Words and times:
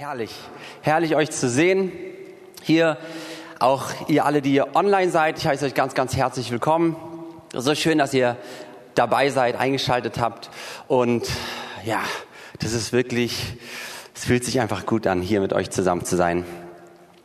Herrlich, 0.00 0.30
herrlich 0.82 1.16
euch 1.16 1.32
zu 1.32 1.48
sehen. 1.48 1.90
Hier 2.62 2.98
auch 3.58 3.90
ihr 4.06 4.24
alle, 4.24 4.42
die 4.42 4.54
ihr 4.54 4.76
online 4.76 5.10
seid. 5.10 5.38
Ich 5.38 5.46
heiße 5.48 5.66
euch 5.66 5.74
ganz, 5.74 5.94
ganz 5.94 6.14
herzlich 6.14 6.52
willkommen. 6.52 6.94
So 7.52 7.74
schön, 7.74 7.98
dass 7.98 8.14
ihr 8.14 8.36
dabei 8.94 9.30
seid, 9.30 9.56
eingeschaltet 9.56 10.20
habt. 10.20 10.50
Und 10.86 11.28
ja, 11.84 12.00
das 12.60 12.74
ist 12.74 12.92
wirklich, 12.92 13.56
es 14.14 14.24
fühlt 14.24 14.44
sich 14.44 14.60
einfach 14.60 14.86
gut 14.86 15.08
an, 15.08 15.20
hier 15.20 15.40
mit 15.40 15.52
euch 15.52 15.70
zusammen 15.70 16.04
zu 16.04 16.14
sein. 16.14 16.44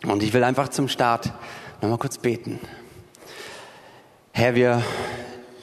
Und 0.08 0.24
ich 0.24 0.34
will 0.34 0.44
einfach 0.44 0.68
zum 0.70 0.88
Start 0.88 1.32
nochmal 1.80 2.00
kurz 2.00 2.18
beten. 2.18 2.60
Herr, 4.32 4.56
wir 4.56 4.82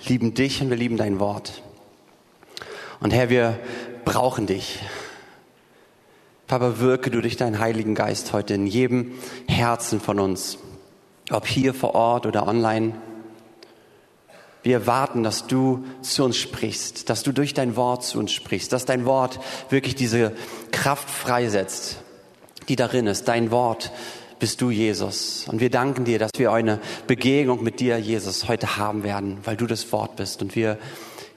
lieben 0.06 0.34
dich 0.34 0.62
und 0.62 0.70
wir 0.70 0.76
lieben 0.76 0.96
dein 0.96 1.18
Wort. 1.18 1.64
Und 3.00 3.12
Herr, 3.12 3.30
wir 3.30 3.58
brauchen 4.04 4.46
dich. 4.46 4.78
Papa, 6.50 6.80
wirke 6.80 7.12
du 7.12 7.20
durch 7.20 7.36
deinen 7.36 7.60
Heiligen 7.60 7.94
Geist 7.94 8.32
heute 8.32 8.54
in 8.54 8.66
jedem 8.66 9.12
Herzen 9.46 10.00
von 10.00 10.18
uns, 10.18 10.58
ob 11.30 11.46
hier 11.46 11.72
vor 11.72 11.94
Ort 11.94 12.26
oder 12.26 12.48
online. 12.48 12.94
Wir 14.64 14.78
erwarten, 14.78 15.22
dass 15.22 15.46
du 15.46 15.84
zu 16.02 16.24
uns 16.24 16.36
sprichst, 16.36 17.08
dass 17.08 17.22
du 17.22 17.30
durch 17.30 17.54
dein 17.54 17.76
Wort 17.76 18.02
zu 18.02 18.18
uns 18.18 18.32
sprichst, 18.32 18.72
dass 18.72 18.84
dein 18.84 19.04
Wort 19.04 19.38
wirklich 19.68 19.94
diese 19.94 20.32
Kraft 20.72 21.08
freisetzt, 21.08 21.98
die 22.68 22.74
darin 22.74 23.06
ist. 23.06 23.28
Dein 23.28 23.52
Wort 23.52 23.92
bist 24.40 24.60
du, 24.60 24.70
Jesus. 24.70 25.46
Und 25.46 25.60
wir 25.60 25.70
danken 25.70 26.04
dir, 26.04 26.18
dass 26.18 26.32
wir 26.36 26.50
eine 26.50 26.80
Begegnung 27.06 27.62
mit 27.62 27.78
dir, 27.78 27.96
Jesus, 28.00 28.48
heute 28.48 28.76
haben 28.76 29.04
werden, 29.04 29.38
weil 29.44 29.56
du 29.56 29.66
das 29.66 29.92
Wort 29.92 30.16
bist. 30.16 30.42
Und 30.42 30.56
wir, 30.56 30.78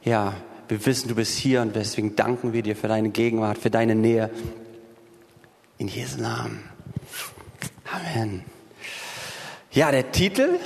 ja, 0.04 0.34
wir 0.70 0.84
wissen, 0.88 1.08
du 1.08 1.14
bist 1.14 1.38
hier 1.38 1.62
und 1.62 1.76
deswegen 1.76 2.16
danken 2.16 2.52
wir 2.52 2.64
dir 2.64 2.76
für 2.76 2.88
deine 2.88 3.10
Gegenwart, 3.10 3.60
für 3.60 3.70
deine 3.70 3.94
Nähe, 3.94 4.32
in 5.84 5.90
Jesu 5.90 6.22
Namen. 6.22 6.64
Amen. 7.92 8.46
Ja, 9.72 9.92
der 9.92 10.14
Titel 10.14 10.58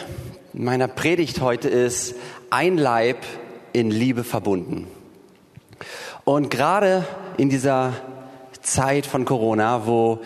meiner 0.53 0.87
Predigt 0.87 1.41
heute 1.41 1.69
ist 1.69 2.13
Ein 2.51 2.77
Leib 2.77 3.25
in 3.73 3.89
Liebe 3.89 4.23
verbunden. 4.23 4.85
Und 6.23 6.51
gerade 6.51 7.03
in 7.37 7.49
dieser 7.49 7.93
Zeit 8.61 9.07
von 9.07 9.25
Corona, 9.25 9.87
wo 9.87 10.19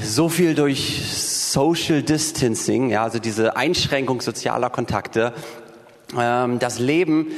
so 0.00 0.28
viel 0.28 0.54
durch 0.54 1.02
Social 1.10 2.00
Distancing, 2.02 2.90
ja, 2.90 3.02
also 3.02 3.18
diese 3.18 3.56
Einschränkung 3.56 4.20
sozialer 4.20 4.70
Kontakte, 4.70 5.32
ähm, 6.16 6.60
das 6.60 6.78
Leben 6.78 7.32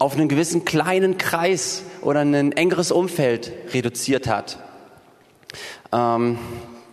auf 0.00 0.14
einen 0.14 0.28
gewissen 0.28 0.64
kleinen 0.64 1.18
Kreis 1.18 1.84
oder 2.02 2.18
ein 2.18 2.50
engeres 2.50 2.90
Umfeld 2.90 3.52
reduziert 3.72 4.26
hat 4.26 4.58
ähm, 5.96 6.38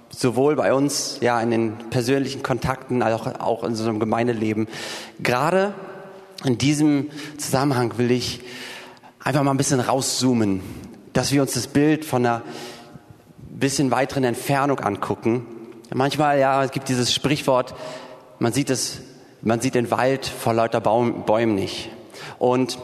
sowohl 0.10 0.56
bei 0.56 0.74
uns, 0.74 1.18
ja, 1.22 1.42
in 1.42 1.52
den 1.52 1.78
persönlichen 1.90 2.44
Kontakten, 2.44 3.02
als 3.02 3.20
auch, 3.20 3.40
auch 3.40 3.64
in 3.64 3.72
unserem 3.72 4.00
Gemeindeleben. 4.00 4.68
Gerade 5.20 5.74
in 6.44 6.58
diesem 6.58 7.10
Zusammenhang 7.38 7.98
will 7.98 8.12
ich 8.12 8.42
einfach 9.24 9.44
mal 9.44 9.52
ein 9.52 9.58
bisschen 9.58 9.80
rauszoomen, 9.80 10.62
dass 11.14 11.32
wir 11.32 11.42
uns 11.42 11.54
das 11.54 11.68
Bild 11.68 12.06
von 12.06 12.26
einer 12.26 12.42
bisschen 13.38 13.92
weiteren 13.92 14.24
Entfernung 14.24 14.80
angucken. 14.80 15.46
Manchmal, 15.94 16.40
ja, 16.40 16.64
es 16.64 16.72
gibt 16.72 16.90
dieses 16.90 17.14
Sprichwort, 17.14 17.76
man 18.40 18.52
sieht 18.52 18.70
es, 18.70 19.02
man 19.42 19.62
sieht 19.62 19.76
den 19.76 19.92
Wald 19.92 20.26
vor 20.26 20.54
lauter 20.54 20.82
Baum, 20.82 21.26
Bäumen 21.26 21.56
nicht. 21.56 21.90
Und 22.40 22.78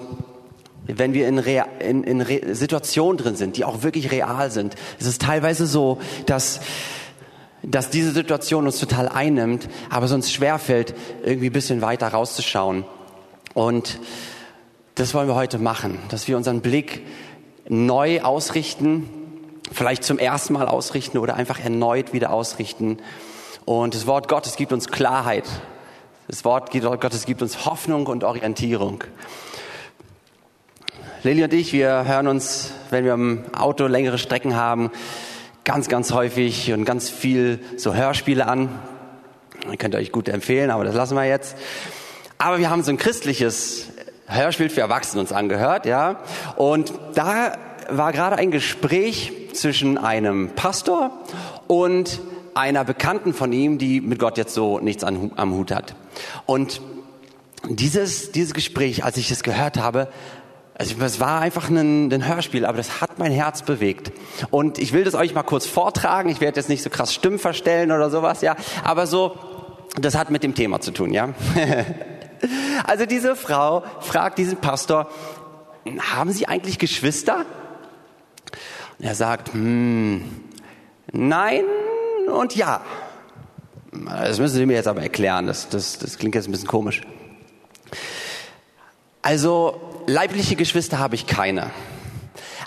wenn 0.98 1.14
wir 1.14 1.28
in, 1.28 1.40
Rea 1.40 1.66
in, 1.80 2.04
in 2.04 2.56
Situationen 2.56 3.18
drin 3.18 3.36
sind, 3.36 3.58
die 3.58 3.66
auch 3.66 3.84
wirklich 3.84 4.12
real 4.12 4.50
sind, 4.52 4.76
ist 4.98 5.08
es 5.08 5.18
teilweise 5.18 5.68
so, 5.68 6.00
dass, 6.26 6.62
dass 7.64 7.90
diese 7.90 8.12
Situation 8.12 8.66
uns 8.66 8.80
total 8.80 9.08
einnimmt, 9.08 9.70
aber 9.90 10.06
es 10.06 10.12
uns 10.12 10.32
schwerfällt, 10.32 10.96
irgendwie 11.24 11.50
ein 11.50 11.54
bisschen 11.54 11.82
weiter 11.82 12.08
rauszuschauen. 12.08 12.86
Und 13.54 14.00
das 14.96 15.14
wollen 15.14 15.28
wir 15.28 15.36
heute 15.36 15.60
machen, 15.60 16.00
dass 16.10 16.28
wir 16.28 16.38
unseren 16.38 16.62
Blick 16.62 17.06
neu 17.68 18.22
ausrichten, 18.22 19.10
vielleicht 19.72 20.04
zum 20.04 20.18
ersten 20.18 20.54
Mal 20.54 20.68
ausrichten 20.68 21.20
oder 21.20 21.36
einfach 21.36 21.60
erneut 21.60 22.14
wieder 22.14 22.32
ausrichten. 22.32 22.98
Und 23.66 23.94
das 23.94 24.08
Wort 24.08 24.28
Gottes 24.28 24.56
gibt 24.56 24.74
uns 24.74 24.88
Klarheit. 24.88 25.46
Das 26.28 26.44
Wort 26.46 26.72
Gottes 26.72 27.26
gibt 27.26 27.42
uns 27.42 27.66
Hoffnung 27.66 28.08
und 28.08 28.24
Orientierung. 28.24 29.04
Lilly 31.22 31.44
und 31.44 31.54
ich, 31.54 31.74
wir 31.74 32.06
hören 32.06 32.28
uns, 32.28 32.72
wenn 32.92 33.04
wir 33.04 33.14
im 33.14 33.44
Auto 33.54 33.88
längere 33.88 34.18
Strecken 34.18 34.56
haben, 34.56 34.90
ganz, 35.66 35.90
ganz 35.90 36.14
häufig 36.14 36.72
und 36.72 36.86
ganz 36.86 37.10
viel 37.10 37.60
so 37.76 37.94
Hörspiele 37.94 38.48
an. 38.48 38.70
Ihr 39.70 39.76
könnt 39.76 39.96
euch 39.96 40.14
gut 40.14 40.30
empfehlen, 40.30 40.72
aber 40.72 40.86
das 40.86 40.96
lassen 40.96 41.16
wir 41.16 41.26
jetzt. 41.26 41.58
Aber 42.38 42.60
wir 42.60 42.70
haben 42.70 42.84
so 42.84 42.92
ein 42.92 42.98
christliches 42.98 43.88
Hörspiel 44.28 44.70
für 44.70 44.80
Erwachsene 44.80 45.20
uns 45.20 45.34
angehört, 45.34 45.86
ja. 45.86 46.22
Und 46.56 46.94
da 47.16 47.58
war 47.90 48.14
gerade 48.14 48.38
ein 48.38 48.50
Gespräch 48.50 49.34
zwischen 49.52 49.98
einem 49.98 50.52
Pastor 50.56 51.12
und 51.68 52.22
einer 52.54 52.86
Bekannten 52.86 53.34
von 53.34 53.52
ihm, 53.52 53.78
die 53.78 54.00
mit 54.00 54.20
Gott 54.20 54.38
jetzt 54.38 54.54
so 54.54 54.80
nichts 54.80 55.04
am 55.04 55.52
Hut 55.52 55.72
hat. 55.72 55.96
Und 56.46 56.80
dieses, 57.68 58.32
dieses 58.32 58.54
Gespräch, 58.54 59.04
als 59.04 59.18
ich 59.18 59.32
es 59.32 59.44
gehört 59.44 59.78
habe, 59.78 60.08
also 60.80 60.96
es 61.04 61.20
war 61.20 61.42
einfach 61.42 61.70
ein, 61.70 62.10
ein 62.12 62.26
Hörspiel, 62.26 62.66
aber 62.66 62.78
das 62.78 63.02
hat 63.02 63.20
mein 63.20 63.34
Herz 63.34 63.64
bewegt. 63.64 64.14
Und 64.50 64.80
ich 64.80 64.94
will 64.94 65.04
das 65.04 65.14
euch 65.14 65.36
mal 65.36 65.44
kurz 65.44 65.66
vortragen. 65.66 66.30
Ich 66.30 66.40
werde 66.40 66.58
jetzt 66.58 66.70
nicht 66.70 66.82
so 66.82 66.90
krass 66.90 67.14
Stimmen 67.14 67.38
verstellen 67.38 67.92
oder 67.92 68.10
sowas, 68.10 68.40
ja. 68.40 68.56
Aber 68.86 69.06
so, 69.06 69.38
das 70.00 70.16
hat 70.16 70.30
mit 70.30 70.42
dem 70.42 70.56
Thema 70.56 70.80
zu 70.80 70.92
tun, 70.92 71.12
ja. 71.12 71.34
also 72.88 73.06
diese 73.06 73.36
Frau 73.36 73.84
fragt 74.00 74.38
diesen 74.38 74.56
Pastor, 74.56 75.10
haben 76.14 76.32
Sie 76.32 76.48
eigentlich 76.48 76.80
Geschwister? 76.80 77.46
Und 79.00 79.06
er 79.06 79.16
sagt, 79.16 79.52
hm, 79.52 80.24
nein 81.12 81.66
und 82.34 82.56
ja. 82.56 82.80
Das 83.92 84.40
müssen 84.40 84.56
Sie 84.56 84.66
mir 84.66 84.78
jetzt 84.78 84.88
aber 84.88 85.02
erklären. 85.02 85.46
Das, 85.46 85.68
das, 85.68 86.00
das 86.00 86.18
klingt 86.18 86.36
jetzt 86.36 86.48
ein 86.48 86.54
bisschen 86.54 86.70
komisch. 86.70 87.02
Also 89.22 89.80
leibliche 90.08 90.56
Geschwister 90.56 91.00
habe 91.00 91.16
ich 91.16 91.28
keine. 91.28 91.72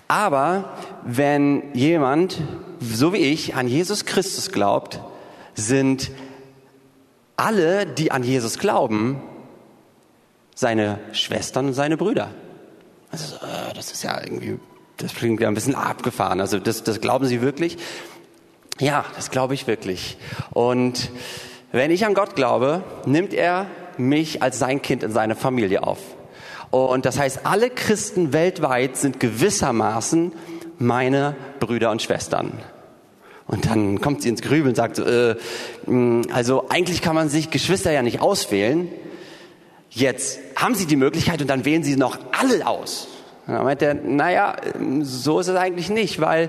Aber 0.09 0.77
wenn 1.05 1.75
jemand, 1.75 2.41
so 2.81 3.13
wie 3.13 3.19
ich, 3.19 3.55
an 3.55 3.67
Jesus 3.67 4.05
Christus 4.05 4.53
glaubt, 4.53 5.01
sind 5.55 6.11
alle, 7.37 7.87
die 7.87 8.13
an 8.13 8.23
Jesus 8.23 8.59
glauben, 8.59 9.23
seine 10.55 10.99
Schwestern 11.13 11.69
und 11.69 11.75
seine 11.75 11.97
Brüder. 11.97 12.31
Also, 13.11 13.37
äh, 13.37 13.75
das 13.75 13.91
ist 13.93 14.05
ja 14.05 14.21
irgendwie, 14.23 14.59
das 14.99 15.15
klingt 15.15 15.41
ja 15.41 15.49
ein 15.49 15.55
bisschen 15.55 15.75
abgefahren. 15.75 16.41
Also, 16.41 16.59
das, 16.59 16.85
das 16.85 17.01
glauben 17.01 17.27
Sie 17.27 17.41
wirklich? 17.41 17.79
Ja, 18.79 19.05
das 19.17 19.31
glaube 19.31 19.55
ich 19.55 19.67
wirklich. 19.67 20.19
Und 20.51 21.11
wenn 21.73 21.91
ich 21.91 22.05
an 22.05 22.15
Gott 22.15 22.37
glaube, 22.37 22.85
nimmt 23.07 23.35
er 23.35 23.67
mich 23.97 24.43
als 24.43 24.59
sein 24.59 24.83
Kind 24.83 25.03
in 25.03 25.13
seine 25.13 25.37
Familie 25.37 25.83
auf. 25.83 25.99
Und 26.73 27.05
das 27.05 27.19
heißt, 27.19 27.41
alle 27.45 27.69
Christen 27.69 28.33
weltweit 28.33 28.97
sind 28.97 29.21
gewissermaßen 29.21 30.33
meine 30.79 31.37
Brüder 31.61 31.91
und 31.91 32.01
Schwestern. 32.01 32.53
Und 33.47 33.67
dann 33.67 34.01
kommt 34.01 34.23
sie 34.23 34.31
ins 34.31 34.41
Grübeln 34.41 34.69
und 34.71 34.77
sagt, 34.77 34.99
äh, 34.99 35.37
mm, 35.85 36.23
also 36.33 36.71
eigentlich 36.71 37.03
kann 37.03 37.15
man 37.15 37.29
sich 37.29 37.51
Geschwister 37.51 37.93
ja 37.93 38.01
nicht 38.01 38.23
auswählen. 38.23 38.89
Jetzt 39.91 40.39
haben 40.57 40.75
sie 40.75 40.87
die 40.87 40.97
Möglichkeit 40.97 41.43
und 41.43 41.49
dann 41.49 41.67
wählen 41.67 41.83
sie 41.83 41.97
noch 41.97 42.17
alle 42.33 42.67
aus. 42.67 43.07
Und 43.47 43.53
dann 43.53 43.65
meint 43.65 43.83
er, 43.83 43.93
naja, 43.93 44.57
so 45.03 45.41
ist 45.41 45.49
es 45.49 45.57
eigentlich 45.57 45.91
nicht, 45.91 46.23
weil 46.23 46.49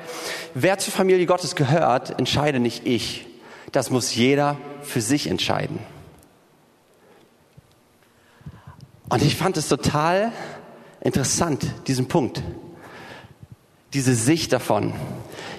wer 0.53 0.77
zur 0.77 0.93
Familie 0.93 1.25
Gottes 1.25 1.55
gehört, 1.55 2.17
entscheide 2.17 2.61
nicht 2.61 2.87
ich. 2.87 3.25
Das 3.73 3.89
muss 3.89 4.15
jeder 4.15 4.57
für 4.83 5.01
sich 5.01 5.27
entscheiden. 5.27 5.79
Und 9.13 9.21
ich 9.21 9.35
fand 9.35 9.57
es 9.57 9.67
total 9.67 10.31
interessant, 10.99 11.67
diesen 11.85 12.07
Punkt, 12.07 12.41
diese 13.93 14.15
Sicht 14.15 14.51
davon. 14.51 14.91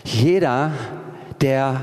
Jeder, 0.03 0.73
der 1.41 1.83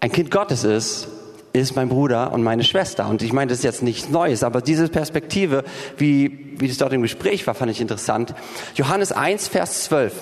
ein 0.00 0.10
Kind 0.10 0.32
Gottes 0.32 0.64
ist, 0.64 1.06
ist 1.52 1.76
mein 1.76 1.88
Bruder 1.88 2.32
und 2.32 2.42
meine 2.42 2.64
Schwester. 2.64 3.08
Und 3.08 3.22
ich 3.22 3.32
meine, 3.32 3.50
das 3.50 3.58
ist 3.58 3.64
jetzt 3.64 3.84
nichts 3.84 4.08
Neues, 4.08 4.42
aber 4.42 4.60
diese 4.60 4.88
Perspektive, 4.88 5.62
wie, 5.96 6.56
wie 6.58 6.66
das 6.66 6.78
dort 6.78 6.92
im 6.92 7.02
Gespräch 7.02 7.46
war, 7.46 7.54
fand 7.54 7.70
ich 7.70 7.80
interessant. 7.80 8.34
Johannes 8.74 9.12
1, 9.12 9.46
Vers 9.46 9.84
12. 9.84 10.12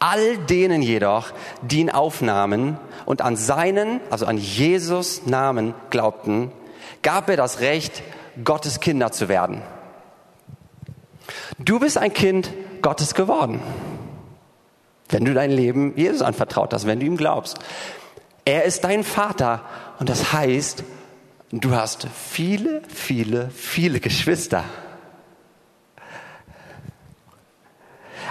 All 0.00 0.36
denen 0.50 0.82
jedoch, 0.82 1.32
die 1.62 1.80
ihn 1.80 1.88
aufnahmen 1.88 2.76
und 3.06 3.22
an 3.22 3.36
seinen, 3.36 4.00
also 4.10 4.26
an 4.26 4.36
Jesus 4.36 5.24
Namen 5.24 5.72
glaubten, 5.88 6.52
gab 7.00 7.30
er 7.30 7.38
das 7.38 7.60
Recht, 7.60 8.02
Gottes 8.42 8.80
Kinder 8.80 9.12
zu 9.12 9.28
werden. 9.28 9.62
Du 11.58 11.78
bist 11.78 11.98
ein 11.98 12.12
Kind 12.12 12.50
Gottes 12.82 13.14
geworden. 13.14 13.60
wenn 15.10 15.24
du 15.24 15.34
dein 15.34 15.50
Leben 15.50 15.96
Jesus 15.96 16.22
anvertraut 16.22 16.72
hast, 16.72 16.86
wenn 16.86 16.98
du 16.98 17.06
ihm 17.06 17.16
glaubst. 17.16 17.58
Er 18.44 18.64
ist 18.64 18.82
dein 18.82 19.04
Vater 19.04 19.62
und 20.00 20.08
das 20.08 20.32
heißt, 20.32 20.82
du 21.52 21.70
hast 21.70 22.08
viele, 22.12 22.82
viele, 22.88 23.50
viele 23.50 24.00
Geschwister. 24.00 24.64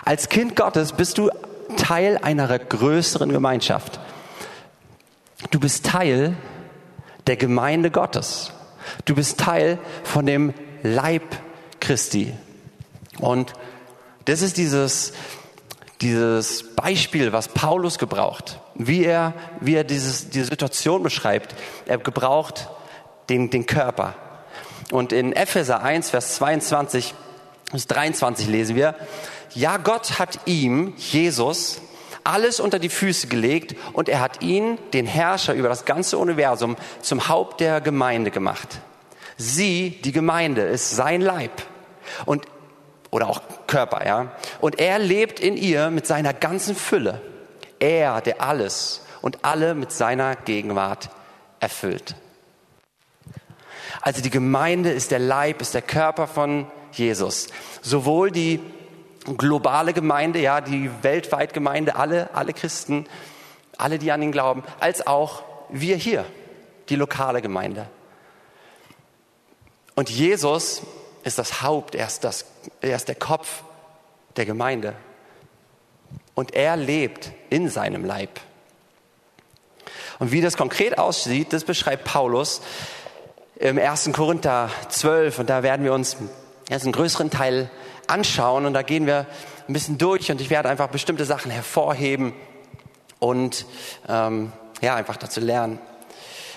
Als 0.04 0.28
Kind 0.28 0.56
Gottes 0.58 0.92
bist 0.92 1.18
du 1.18 1.30
Teil 1.78 2.18
einer 2.18 2.60
größeren 2.60 3.32
Gemeinschaft. 3.32 4.00
Du 5.52 5.60
bist 5.60 5.86
Teil 5.86 6.36
der 7.28 7.38
Gemeinde 7.38 7.92
Gottes. 7.92 8.52
Du 9.06 9.16
bist 9.16 9.40
Teil 9.40 9.80
von 10.04 10.26
dem 10.26 10.54
Leib 10.82 11.24
Christi. 11.80 12.34
Und 13.20 13.54
das 14.26 14.42
ist 14.42 14.58
dieses, 14.58 15.14
dieses 16.02 16.76
Beispiel, 16.76 17.32
was 17.34 17.48
Paulus 17.48 18.00
gebraucht, 18.00 18.60
wie 18.76 19.04
er, 19.04 19.34
wie 19.60 19.76
er 19.76 19.84
dieses, 19.84 20.30
diese 20.30 20.46
Situation 20.46 21.04
beschreibt. 21.04 21.56
Er 21.86 21.98
gebraucht 21.98 22.70
den, 23.30 23.50
den 23.50 23.66
Körper. 23.66 24.16
Und 24.92 25.12
in 25.12 25.34
Epheser 25.34 25.82
1, 25.82 26.10
Vers 26.10 26.36
22 26.36 27.14
bis 27.72 27.88
23 27.88 28.48
lesen 28.48 28.76
wir, 28.76 28.96
ja, 29.56 29.78
Gott 29.78 30.20
hat 30.20 30.40
ihm, 30.46 30.94
Jesus, 30.98 31.82
alles 32.24 32.60
unter 32.60 32.80
die 32.80 32.90
Füße 32.90 33.28
gelegt 33.28 33.76
und 33.94 34.10
er 34.10 34.20
hat 34.20 34.42
ihn, 34.42 34.78
den 34.94 35.06
Herrscher 35.06 35.54
über 35.54 35.70
das 35.70 35.86
ganze 35.86 36.18
Universum, 36.18 36.76
zum 37.02 37.28
Haupt 37.28 37.60
der 37.60 37.82
Gemeinde 37.82 38.32
gemacht. 38.32 38.80
Sie, 39.38 40.02
die 40.04 40.12
Gemeinde, 40.12 40.62
ist 40.62 40.92
sein 40.92 41.22
Leib 41.22 41.64
und 42.26 42.46
oder 43.12 43.30
auch 43.30 43.42
Körper, 43.68 44.06
ja. 44.08 44.32
Und 44.60 44.80
er 44.80 44.98
lebt 44.98 45.40
in 45.40 45.56
ihr 45.56 45.92
mit 45.92 46.08
seiner 46.08 46.34
ganzen 46.34 46.76
Fülle. 46.76 47.22
Er, 47.80 48.22
der 48.22 48.42
alles 48.42 49.02
und 49.22 49.46
alle 49.46 49.76
mit 49.76 49.92
seiner 49.92 50.36
Gegenwart 50.36 51.10
erfüllt. 51.60 52.16
Also 54.02 54.22
die 54.22 54.32
Gemeinde 54.32 54.92
ist 54.92 55.12
der 55.12 55.20
Leib, 55.20 55.62
ist 55.62 55.76
der 55.76 55.84
Körper 55.84 56.28
von 56.28 56.68
Jesus. 56.92 57.48
Sowohl 57.82 58.32
die 58.32 58.60
globale 59.38 59.94
Gemeinde, 59.94 60.40
ja, 60.40 60.62
die 60.62 60.90
weltweit 61.02 61.54
Gemeinde, 61.54 61.96
alle, 61.96 62.34
alle 62.34 62.54
Christen, 62.54 63.06
alle, 63.78 64.00
die 64.00 64.12
an 64.12 64.22
ihn 64.22 64.32
glauben, 64.32 64.64
als 64.80 65.06
auch 65.08 65.44
wir 65.70 65.96
hier, 65.96 66.26
die 66.90 66.96
lokale 66.96 67.42
Gemeinde. 67.42 67.88
Und 69.96 70.10
Jesus 70.10 70.82
ist 71.24 71.38
das 71.38 71.62
Haupt, 71.62 71.96
er 71.96 72.08
ist, 72.08 72.24
das, 72.24 72.46
er 72.82 72.96
ist 72.96 73.08
der 73.08 73.16
Kopf 73.16 73.64
der 74.36 74.46
Gemeinde. 74.46 74.96
Und 76.36 76.54
er 76.54 76.76
lebt 76.76 77.32
in 77.50 77.70
seinem 77.70 78.04
Leib. 78.06 78.40
Und 80.20 80.32
wie 80.32 80.42
das 80.42 80.58
konkret 80.58 80.98
aussieht, 80.98 81.54
das 81.54 81.64
beschreibt 81.64 82.06
Paulus 82.06 82.62
im 83.56 83.78
1. 83.78 84.12
Korinther 84.14 84.70
12. 84.90 85.40
Und 85.40 85.50
da 85.50 85.64
werden 85.64 85.86
wir 85.86 85.94
uns 85.94 86.18
jetzt 86.70 86.84
einen 86.84 86.92
größeren 86.92 87.30
Teil 87.30 87.70
anschauen. 88.08 88.66
Und 88.66 88.74
da 88.74 88.82
gehen 88.82 89.06
wir 89.06 89.26
ein 89.68 89.74
bisschen 89.74 89.98
durch 89.98 90.32
und 90.32 90.42
ich 90.42 90.50
werde 90.50 90.70
einfach 90.70 90.90
bestimmte 90.90 91.26
Sachen 91.26 91.52
hervorheben 91.52 92.34
und 93.20 93.66
ähm, 94.10 94.52
ja, 94.82 94.96
einfach 94.96 95.18
dazu 95.18 95.40
lernen. 95.40 95.80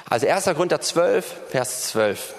Also 0.09 0.27
1. 0.27 0.45
Korinther 0.45 0.81
12, 0.81 1.37
Vers 1.49 1.89
12. 1.89 2.35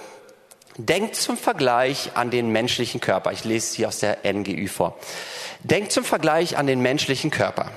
Denkt 0.78 1.16
zum 1.16 1.38
Vergleich 1.38 2.12
an 2.14 2.30
den 2.30 2.52
menschlichen 2.52 3.02
Körper. 3.02 3.32
Ich 3.32 3.44
lese 3.44 3.68
es 3.68 3.74
hier 3.74 3.88
aus 3.88 4.00
der 4.00 4.20
NGÜ 4.24 4.68
vor. 4.68 4.98
Denkt 5.64 5.92
zum 5.92 6.04
Vergleich 6.04 6.58
an 6.58 6.68
den 6.68 6.82
menschlichen 6.82 7.32
Körper. 7.32 7.72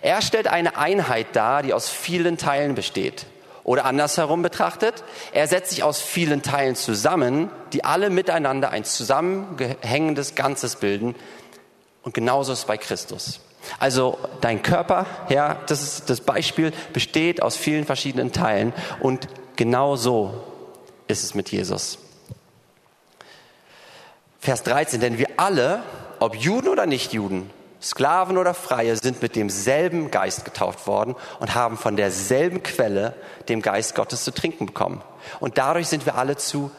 Er 0.00 0.22
stellt 0.22 0.48
eine 0.48 0.76
Einheit 0.76 1.28
dar, 1.34 1.62
die 1.62 1.72
aus 1.72 1.88
vielen 1.88 2.38
Teilen 2.38 2.74
besteht. 2.74 3.26
Oder 3.64 3.84
andersherum 3.84 4.42
betrachtet, 4.42 5.04
er 5.32 5.46
setzt 5.46 5.70
sich 5.70 5.82
aus 5.82 6.00
vielen 6.00 6.42
Teilen 6.42 6.74
zusammen, 6.74 7.50
die 7.72 7.84
alle 7.84 8.10
miteinander 8.10 8.70
ein 8.70 8.84
zusammengehängendes 8.84 10.34
Ganzes 10.34 10.76
bilden. 10.76 11.14
Und 12.02 12.14
genauso 12.14 12.52
ist 12.52 12.60
es 12.60 12.64
bei 12.64 12.76
Christus. 12.76 13.40
Also 13.78 14.18
dein 14.40 14.62
Körper, 14.62 15.06
ja, 15.28 15.58
das 15.66 15.82
ist 15.82 16.10
das 16.10 16.20
Beispiel, 16.20 16.72
besteht 16.92 17.42
aus 17.42 17.56
vielen 17.56 17.84
verschiedenen 17.84 18.32
Teilen 18.32 18.72
und 19.00 19.28
genauso 19.54 20.42
ist 21.06 21.22
es 21.22 21.34
mit 21.34 21.50
Jesus. 21.52 21.98
Vers 24.40 24.64
13, 24.64 25.00
denn 25.00 25.18
wir 25.18 25.28
alle, 25.36 25.84
ob 26.18 26.34
Juden 26.34 26.68
oder 26.68 26.86
Nichtjuden, 26.86 27.48
Sklaven 27.82 28.38
oder 28.38 28.54
Freie, 28.54 28.96
sind 28.96 29.22
mit 29.22 29.34
demselben 29.34 30.10
Geist 30.10 30.44
getauft 30.44 30.86
worden 30.86 31.16
und 31.40 31.54
haben 31.54 31.76
von 31.76 31.96
derselben 31.96 32.62
Quelle, 32.62 33.14
dem 33.48 33.60
Geist 33.60 33.94
Gottes, 33.94 34.22
zu 34.22 34.32
trinken 34.32 34.66
bekommen. 34.66 35.02
Und 35.40 35.58
dadurch 35.58 35.88
sind 35.88 36.06
wir 36.06 36.14
alle 36.14 36.36
zu 36.36 36.70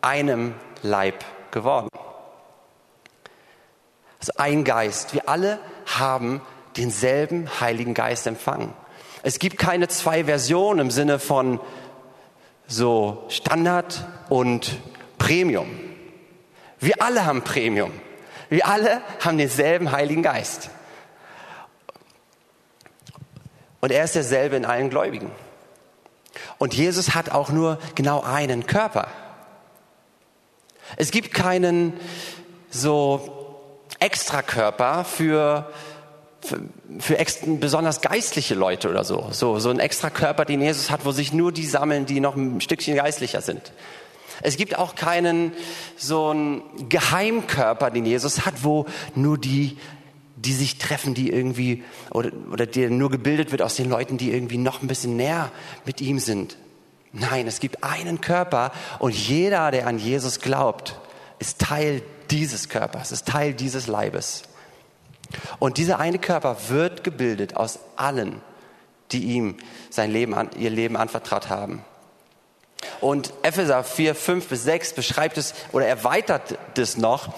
einem 0.00 0.54
Leib 0.82 1.24
geworden. 1.50 1.88
Also 4.20 4.32
ein 4.36 4.64
Geist. 4.64 5.12
Wir 5.12 5.28
alle 5.28 5.58
haben 5.86 6.40
denselben 6.76 7.48
Heiligen 7.60 7.94
Geist 7.94 8.26
empfangen. 8.26 8.72
Es 9.22 9.38
gibt 9.38 9.58
keine 9.58 9.88
zwei 9.88 10.24
Versionen 10.24 10.80
im 10.80 10.90
Sinne 10.90 11.18
von 11.18 11.60
so 12.66 13.24
Standard 13.28 14.06
und 14.28 14.78
Premium. 15.18 15.68
Wir 16.78 17.02
alle 17.02 17.24
haben 17.24 17.42
Premium. 17.42 17.92
Wir 18.48 18.66
alle 18.66 19.02
haben 19.20 19.38
denselben 19.38 19.92
Heiligen 19.92 20.22
Geist. 20.22 20.70
Und 23.80 23.90
er 23.90 24.04
ist 24.04 24.14
derselbe 24.14 24.56
in 24.56 24.64
allen 24.64 24.90
Gläubigen. 24.90 25.30
Und 26.58 26.74
Jesus 26.74 27.14
hat 27.14 27.30
auch 27.30 27.50
nur 27.50 27.78
genau 27.94 28.22
einen 28.22 28.66
Körper. 28.66 29.08
Es 30.96 31.10
gibt 31.10 31.34
keinen 31.34 31.94
so 32.70 33.60
Extrakörper 33.98 35.04
für, 35.04 35.70
für, 36.40 36.60
für 36.98 37.16
besonders 37.56 38.00
geistliche 38.00 38.54
Leute 38.54 38.88
oder 38.90 39.04
so. 39.04 39.28
so. 39.30 39.58
So 39.58 39.70
ein 39.70 39.80
Extrakörper, 39.80 40.44
den 40.44 40.60
Jesus 40.60 40.90
hat, 40.90 41.04
wo 41.04 41.12
sich 41.12 41.32
nur 41.32 41.52
die 41.52 41.66
sammeln, 41.66 42.06
die 42.06 42.20
noch 42.20 42.36
ein 42.36 42.60
Stückchen 42.60 42.96
geistlicher 42.96 43.40
sind. 43.40 43.72
Es 44.44 44.58
gibt 44.58 44.78
auch 44.78 44.94
keinen 44.94 45.52
so 45.96 46.28
einen 46.28 46.62
Geheimkörper, 46.90 47.90
den 47.90 48.04
Jesus 48.04 48.44
hat, 48.44 48.62
wo 48.62 48.84
nur 49.14 49.38
die, 49.38 49.78
die 50.36 50.52
sich 50.52 50.76
treffen, 50.76 51.14
die 51.14 51.30
irgendwie, 51.30 51.82
oder, 52.10 52.30
oder 52.52 52.66
der 52.66 52.90
nur 52.90 53.10
gebildet 53.10 53.52
wird 53.52 53.62
aus 53.62 53.74
den 53.76 53.88
Leuten, 53.88 54.18
die 54.18 54.30
irgendwie 54.30 54.58
noch 54.58 54.82
ein 54.82 54.86
bisschen 54.86 55.16
näher 55.16 55.50
mit 55.86 56.02
ihm 56.02 56.18
sind. 56.18 56.58
Nein, 57.12 57.46
es 57.46 57.58
gibt 57.58 57.82
einen 57.82 58.20
Körper 58.20 58.72
und 58.98 59.14
jeder, 59.14 59.70
der 59.70 59.86
an 59.86 59.98
Jesus 59.98 60.40
glaubt, 60.40 61.00
ist 61.38 61.60
Teil 61.60 62.02
dieses 62.30 62.68
Körpers, 62.68 63.12
ist 63.12 63.26
Teil 63.26 63.54
dieses 63.54 63.86
Leibes. 63.86 64.42
Und 65.58 65.78
dieser 65.78 66.00
eine 66.00 66.18
Körper 66.18 66.58
wird 66.68 67.02
gebildet 67.02 67.56
aus 67.56 67.78
allen, 67.96 68.42
die 69.10 69.24
ihm 69.24 69.56
sein 69.88 70.10
Leben, 70.10 70.34
ihr 70.58 70.70
Leben 70.70 70.96
anvertraut 70.96 71.48
haben. 71.48 71.82
Und 73.00 73.32
Epheser 73.42 73.84
4, 73.84 74.14
5 74.14 74.48
bis 74.48 74.64
6 74.64 74.92
beschreibt 74.94 75.38
es 75.38 75.54
oder 75.72 75.86
erweitert 75.86 76.58
das 76.74 76.96
noch. 76.96 77.34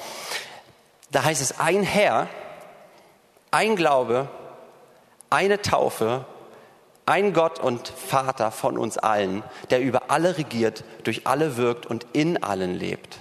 Da 1.11 1.25
heißt 1.25 1.41
es 1.41 1.61
ein 1.61 1.83
Herr, 1.83 2.29
ein 3.51 3.77
Glaube, 3.77 4.29
eine 5.31 5.63
Taufe, 5.63 6.25
ein 7.07 7.33
Gott 7.33 7.61
und 7.61 7.89
Vater 7.89 8.51
von 8.51 8.77
uns 8.77 8.99
allen, 8.99 9.43
der 9.71 9.81
über 9.81 10.11
alle 10.11 10.39
regiert, 10.39 10.85
durch 11.05 11.27
alle 11.27 11.57
wirkt 11.57 11.87
und 11.87 12.07
in 12.13 12.43
allen 12.43 12.75
lebt. 12.75 13.19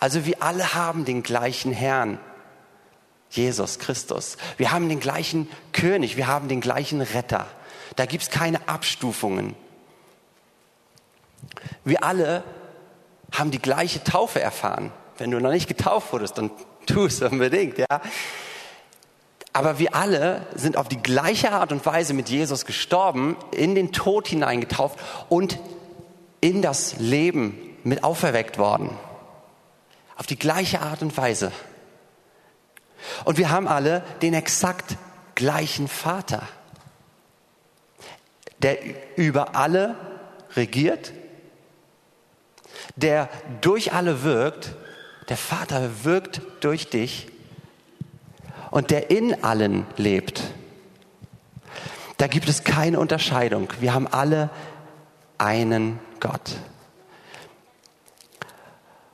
Also 0.00 0.26
wir 0.26 0.42
alle 0.42 0.74
haben 0.74 1.04
den 1.04 1.22
gleichen 1.22 1.72
Herrn, 1.72 2.18
Jesus 3.30 3.78
Christus. 3.78 4.36
Wir 4.56 4.72
haben 4.72 4.88
den 4.88 5.00
gleichen 5.00 5.48
König, 5.72 6.16
wir 6.16 6.26
haben 6.26 6.48
den 6.48 6.60
gleichen 6.60 7.00
Retter. 7.00 7.46
Da 7.96 8.06
gibt 8.06 8.22
es 8.24 8.30
keine 8.30 8.68
Abstufungen. 8.68 9.54
Wir 11.84 12.04
alle 12.04 12.42
haben 13.32 13.50
die 13.50 13.60
gleiche 13.60 14.02
Taufe 14.04 14.40
erfahren. 14.40 14.92
Wenn 15.18 15.30
du 15.30 15.40
noch 15.40 15.50
nicht 15.50 15.68
getauft 15.68 16.12
wurdest, 16.12 16.38
dann 16.38 16.50
tu 16.86 17.06
es 17.06 17.20
unbedingt, 17.22 17.78
ja. 17.78 18.00
Aber 19.52 19.78
wir 19.78 19.94
alle 19.94 20.46
sind 20.54 20.76
auf 20.76 20.88
die 20.88 21.02
gleiche 21.02 21.50
Art 21.52 21.72
und 21.72 21.84
Weise 21.84 22.14
mit 22.14 22.28
Jesus 22.28 22.64
gestorben, 22.64 23.36
in 23.50 23.74
den 23.74 23.92
Tod 23.92 24.28
hineingetauft 24.28 24.98
und 25.28 25.58
in 26.40 26.62
das 26.62 26.96
Leben 26.98 27.76
mit 27.82 28.04
auferweckt 28.04 28.58
worden. 28.58 28.90
Auf 30.16 30.26
die 30.26 30.38
gleiche 30.38 30.80
Art 30.80 31.02
und 31.02 31.16
Weise. 31.16 31.50
Und 33.24 33.38
wir 33.38 33.50
haben 33.50 33.68
alle 33.68 34.02
den 34.22 34.34
exakt 34.34 34.96
gleichen 35.34 35.88
Vater, 35.88 36.42
der 38.58 38.78
über 39.16 39.54
alle 39.56 39.94
regiert 40.56 41.12
der 43.02 43.28
durch 43.60 43.92
alle 43.92 44.22
wirkt, 44.22 44.74
der 45.28 45.36
Vater 45.36 46.04
wirkt 46.04 46.40
durch 46.60 46.88
dich 46.88 47.28
und 48.70 48.90
der 48.90 49.10
in 49.10 49.44
allen 49.44 49.86
lebt. 49.96 50.42
Da 52.16 52.26
gibt 52.26 52.48
es 52.48 52.64
keine 52.64 52.98
Unterscheidung. 52.98 53.68
Wir 53.78 53.94
haben 53.94 54.08
alle 54.08 54.50
einen 55.38 56.00
Gott. 56.18 56.56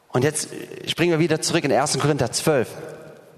Und 0.08 0.24
jetzt 0.24 0.48
springen 0.86 1.12
wir 1.12 1.18
wieder 1.18 1.42
zurück 1.42 1.64
in 1.64 1.72
1. 1.72 1.98
Korinther 1.98 2.32
12, 2.32 2.68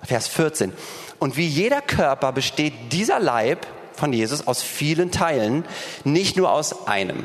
Vers 0.03 0.29
14. 0.29 0.73
Und 1.19 1.37
wie 1.37 1.47
jeder 1.47 1.81
Körper 1.81 2.33
besteht 2.33 2.93
dieser 2.93 3.19
Leib 3.19 3.67
von 3.95 4.13
Jesus 4.13 4.47
aus 4.47 4.63
vielen 4.63 5.11
Teilen, 5.11 5.65
nicht 6.05 6.37
nur 6.37 6.53
aus 6.53 6.87
einem. 6.87 7.25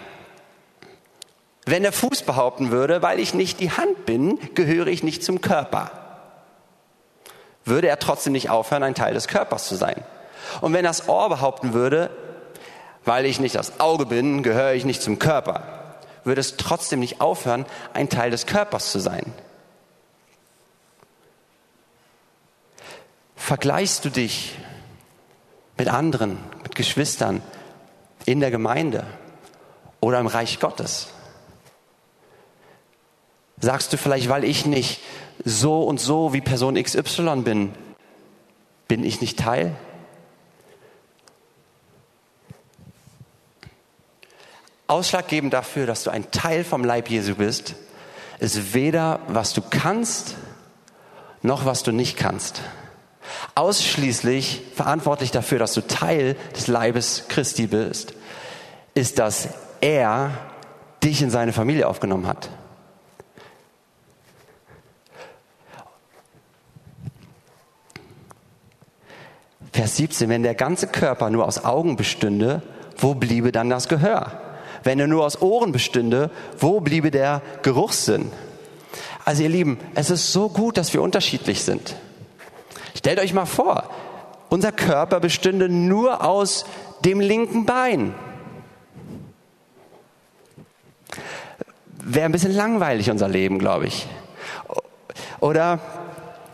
Wenn 1.65 1.83
der 1.83 1.91
Fuß 1.91 2.23
behaupten 2.23 2.71
würde, 2.71 3.01
weil 3.01 3.19
ich 3.19 3.33
nicht 3.33 3.59
die 3.59 3.71
Hand 3.71 4.05
bin, 4.05 4.39
gehöre 4.55 4.87
ich 4.87 5.03
nicht 5.03 5.23
zum 5.23 5.41
Körper, 5.41 5.91
würde 7.65 7.87
er 7.87 7.99
trotzdem 7.99 8.33
nicht 8.33 8.49
aufhören, 8.49 8.83
ein 8.83 8.95
Teil 8.95 9.13
des 9.13 9.27
Körpers 9.27 9.67
zu 9.67 9.75
sein. 9.75 10.03
Und 10.61 10.73
wenn 10.73 10.83
das 10.83 11.07
Ohr 11.07 11.29
behaupten 11.29 11.73
würde, 11.73 12.09
weil 13.05 13.25
ich 13.25 13.39
nicht 13.39 13.55
das 13.55 13.79
Auge 13.79 14.05
bin, 14.05 14.41
gehöre 14.43 14.73
ich 14.73 14.85
nicht 14.85 15.01
zum 15.01 15.19
Körper, 15.19 15.97
würde 16.23 16.41
es 16.41 16.57
trotzdem 16.57 16.99
nicht 16.99 17.21
aufhören, 17.21 17.65
ein 17.93 18.09
Teil 18.09 18.31
des 18.31 18.47
Körpers 18.47 18.91
zu 18.91 18.99
sein. 18.99 19.33
Vergleichst 23.35 24.05
du 24.05 24.09
dich 24.09 24.57
mit 25.77 25.87
anderen, 25.87 26.39
mit 26.63 26.75
Geschwistern 26.75 27.41
in 28.25 28.39
der 28.39 28.51
Gemeinde 28.51 29.05
oder 29.99 30.19
im 30.19 30.27
Reich 30.27 30.59
Gottes? 30.59 31.07
Sagst 33.61 33.93
du 33.93 33.97
vielleicht, 33.97 34.27
weil 34.27 34.43
ich 34.43 34.65
nicht 34.65 35.01
so 35.45 35.83
und 35.83 35.99
so 35.99 36.33
wie 36.33 36.41
Person 36.41 36.81
XY 36.81 37.41
bin, 37.43 37.71
bin 38.87 39.03
ich 39.03 39.21
nicht 39.21 39.37
Teil? 39.37 39.75
Ausschlaggebend 44.87 45.53
dafür, 45.53 45.85
dass 45.85 46.03
du 46.03 46.09
ein 46.09 46.31
Teil 46.31 46.63
vom 46.63 46.83
Leib 46.83 47.09
Jesu 47.09 47.35
bist, 47.35 47.75
ist 48.39 48.73
weder, 48.73 49.19
was 49.27 49.53
du 49.53 49.61
kannst, 49.61 50.35
noch 51.43 51.63
was 51.63 51.83
du 51.83 51.91
nicht 51.91 52.17
kannst. 52.17 52.61
Ausschließlich 53.53 54.63
verantwortlich 54.75 55.31
dafür, 55.31 55.59
dass 55.59 55.73
du 55.73 55.81
Teil 55.81 56.35
des 56.55 56.67
Leibes 56.67 57.25
Christi 57.29 57.67
bist, 57.67 58.15
ist, 58.95 59.19
dass 59.19 59.49
er 59.79 60.31
dich 61.03 61.21
in 61.21 61.29
seine 61.29 61.53
Familie 61.53 61.87
aufgenommen 61.87 62.27
hat. 62.27 62.49
Vers 69.71 69.97
17, 69.97 70.29
wenn 70.29 70.43
der 70.43 70.55
ganze 70.55 70.87
Körper 70.87 71.29
nur 71.29 71.45
aus 71.47 71.63
Augen 71.63 71.95
bestünde, 71.95 72.61
wo 72.97 73.15
bliebe 73.15 73.51
dann 73.51 73.69
das 73.69 73.87
Gehör? 73.87 74.31
Wenn 74.83 74.99
er 74.99 75.07
nur 75.07 75.25
aus 75.25 75.41
Ohren 75.41 75.71
bestünde, 75.71 76.29
wo 76.59 76.81
bliebe 76.81 77.11
der 77.11 77.41
Geruchssinn? 77.61 78.31
Also 79.23 79.43
ihr 79.43 79.49
Lieben, 79.49 79.79
es 79.95 80.09
ist 80.09 80.33
so 80.33 80.49
gut, 80.49 80.77
dass 80.77 80.93
wir 80.93 81.01
unterschiedlich 81.01 81.63
sind. 81.63 81.95
Stellt 82.95 83.19
euch 83.19 83.33
mal 83.33 83.45
vor, 83.45 83.89
unser 84.49 84.71
Körper 84.71 85.19
bestünde 85.19 85.69
nur 85.69 86.25
aus 86.25 86.65
dem 87.05 87.19
linken 87.19 87.65
Bein. 87.65 88.13
Wäre 92.03 92.25
ein 92.25 92.31
bisschen 92.31 92.53
langweilig 92.53 93.09
unser 93.09 93.29
Leben, 93.29 93.59
glaube 93.59 93.87
ich. 93.87 94.07
Oder 95.39 95.79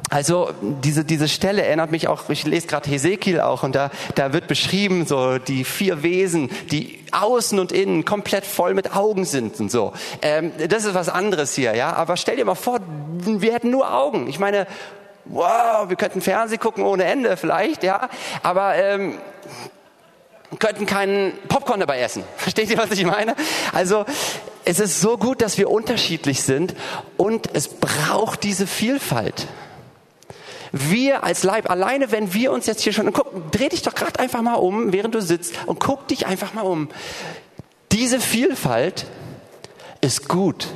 also 0.10 0.52
diese, 0.62 1.04
diese 1.04 1.28
Stelle 1.28 1.64
erinnert 1.64 1.92
mich 1.92 2.08
auch, 2.08 2.30
ich 2.30 2.46
lese 2.46 2.68
gerade 2.68 2.90
Hesekiel 2.90 3.42
auch 3.42 3.64
und 3.64 3.76
da, 3.76 3.92
da 4.16 4.32
wird 4.32 4.48
beschrieben, 4.48 5.06
so 5.06 5.38
die 5.38 5.66
vier 5.66 6.02
Wesen, 6.02 6.50
die 6.72 7.00
außen 7.12 7.60
und 7.60 7.72
innen 7.72 8.06
komplett 8.06 8.46
voll 8.46 8.74
mit 8.74 8.96
Augen 8.96 9.26
sind 9.26 9.60
und 9.60 9.70
so. 9.70 9.94
Ähm, 10.22 10.52
das 10.70 10.86
ist 10.86 10.94
was 10.94 11.10
anderes 11.10 11.56
hier, 11.56 11.76
ja. 11.76 11.94
Aber 11.94 12.16
stell 12.16 12.38
dir 12.38 12.46
mal 12.46 12.56
vor, 12.56 12.80
wir 13.20 13.54
hätten 13.54 13.70
nur 13.70 13.94
Augen. 13.94 14.28
Ich 14.28 14.40
meine, 14.40 14.66
wow, 15.26 15.90
wir 15.90 15.96
könnten 15.98 16.22
Fernsehen 16.22 16.60
gucken 16.60 16.86
ohne 16.86 17.04
Ende 17.04 17.36
vielleicht, 17.36 17.84
ja. 17.84 18.10
Aber 18.44 18.76
ähm, 18.76 19.18
könnten 20.60 20.86
keinen 20.86 21.34
Popcorn 21.50 21.82
dabei 21.82 22.00
essen. 22.00 22.24
Versteht 22.38 22.70
ihr, 22.70 22.78
was 22.78 22.92
ich 22.92 23.04
meine? 23.06 23.36
Also 23.74 24.06
es 24.64 24.80
ist 24.80 25.02
so 25.02 25.18
gut, 25.18 25.42
dass 25.42 25.58
wir 25.58 25.70
unterschiedlich 25.70 26.44
sind 26.44 26.76
und 27.18 27.50
es 27.54 27.68
braucht 27.68 28.44
diese 28.44 28.68
Vielfalt. 28.68 29.48
Wir 30.72 31.24
als 31.24 31.44
Leib, 31.44 31.70
alleine 31.70 32.12
wenn 32.12 32.34
wir 32.34 32.52
uns 32.52 32.66
jetzt 32.66 32.82
hier 32.82 32.94
schon, 32.94 33.12
guck, 33.14 33.52
dreh 33.52 33.70
dich 33.70 33.82
doch 33.82 33.96
gerade 33.96 34.20
einfach 34.20 34.42
mal 34.42 34.56
um, 34.56 34.94
während 34.94 35.16
du 35.16 35.22
sitzt 35.22 35.54
und 35.66 35.80
guck 35.80 36.08
dich 36.08 36.26
einfach 36.26 36.54
mal 36.54 36.62
um. 36.62 36.90
Diese 37.92 38.20
Vielfalt 38.20 39.06
ist 40.02 40.28
gut. 40.28 40.68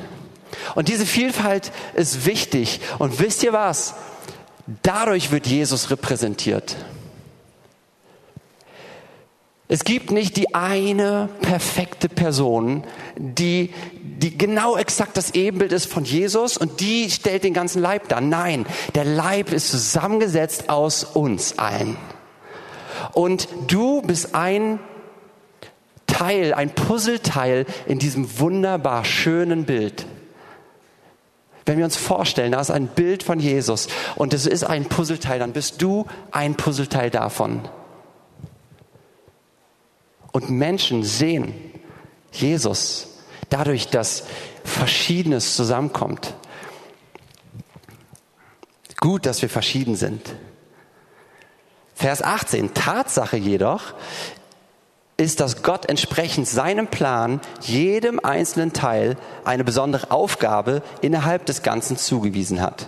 Und 0.76 0.88
diese 0.88 1.06
Vielfalt 1.06 1.72
ist 1.94 2.26
wichtig. 2.26 2.82
Und 3.00 3.20
wisst 3.20 3.44
ihr 3.44 3.54
was? 3.54 3.96
Dadurch 4.84 5.32
wird 5.32 5.48
Jesus 5.48 5.90
repräsentiert. 5.90 6.76
Es 9.72 9.86
gibt 9.86 10.12
nicht 10.12 10.36
die 10.36 10.54
eine 10.54 11.30
perfekte 11.40 12.10
Person, 12.10 12.84
die, 13.16 13.70
die 13.94 14.38
genau 14.38 14.76
exakt 14.76 15.16
das 15.16 15.34
Ebenbild 15.34 15.72
ist 15.72 15.86
von 15.86 16.04
Jesus 16.04 16.58
und 16.58 16.82
die 16.82 17.10
stellt 17.10 17.46
den 17.46 17.54
ganzen 17.54 17.82
Leib 17.82 18.10
dar. 18.10 18.20
Nein, 18.20 18.66
der 18.96 19.06
Leib 19.06 19.54
ist 19.54 19.72
zusammengesetzt 19.72 20.68
aus 20.68 21.06
uns 21.06 21.58
allen. 21.58 21.96
Und 23.14 23.48
du 23.68 24.02
bist 24.02 24.36
ein 24.36 24.80
Teil, 26.06 26.54
ein 26.54 26.72
Puzzleteil 26.72 27.66
in 27.88 27.98
diesem 27.98 28.42
wunderbar 28.42 29.06
schönen 29.06 29.64
Bild. 29.64 30.06
Wenn 31.66 31.78
wir 31.78 31.86
uns 31.86 31.96
vorstellen, 31.96 32.52
da 32.52 32.60
ist 32.60 32.72
ein 32.72 32.88
Bild 32.88 33.24
von 33.24 33.40
Jesus 33.40 33.88
und 34.18 34.34
es 34.34 34.48
ist 34.48 34.66
ein 34.66 34.84
Puzzleteil, 34.84 35.40
dann 35.40 35.54
bist 35.54 35.82
du 35.82 36.08
ein 36.32 36.56
Puzzleteil 36.56 37.10
davon. 37.10 37.70
Und 40.32 40.50
Menschen 40.50 41.04
sehen 41.04 41.54
Jesus 42.32 43.08
dadurch, 43.50 43.88
dass 43.90 44.24
Verschiedenes 44.64 45.56
zusammenkommt. 45.56 46.34
Gut, 49.00 49.26
dass 49.26 49.42
wir 49.42 49.50
verschieden 49.50 49.96
sind. 49.96 50.36
Vers 51.96 52.24
18. 52.24 52.74
Tatsache 52.74 53.38
jedoch 53.38 53.94
ist, 55.18 55.40
dass 55.40 55.62
Gott 55.64 55.88
entsprechend 55.88 56.48
seinem 56.48 56.88
Plan 56.88 57.42
jedem 57.62 58.20
einzelnen 58.20 58.74
Teil 58.74 59.18
eine 59.44 59.64
besondere 59.64 60.10
Aufgabe 60.10 60.82
innerhalb 61.02 61.46
des 61.46 61.62
Ganzen 61.62 61.98
zugewiesen 61.98 62.62
hat. 62.62 62.88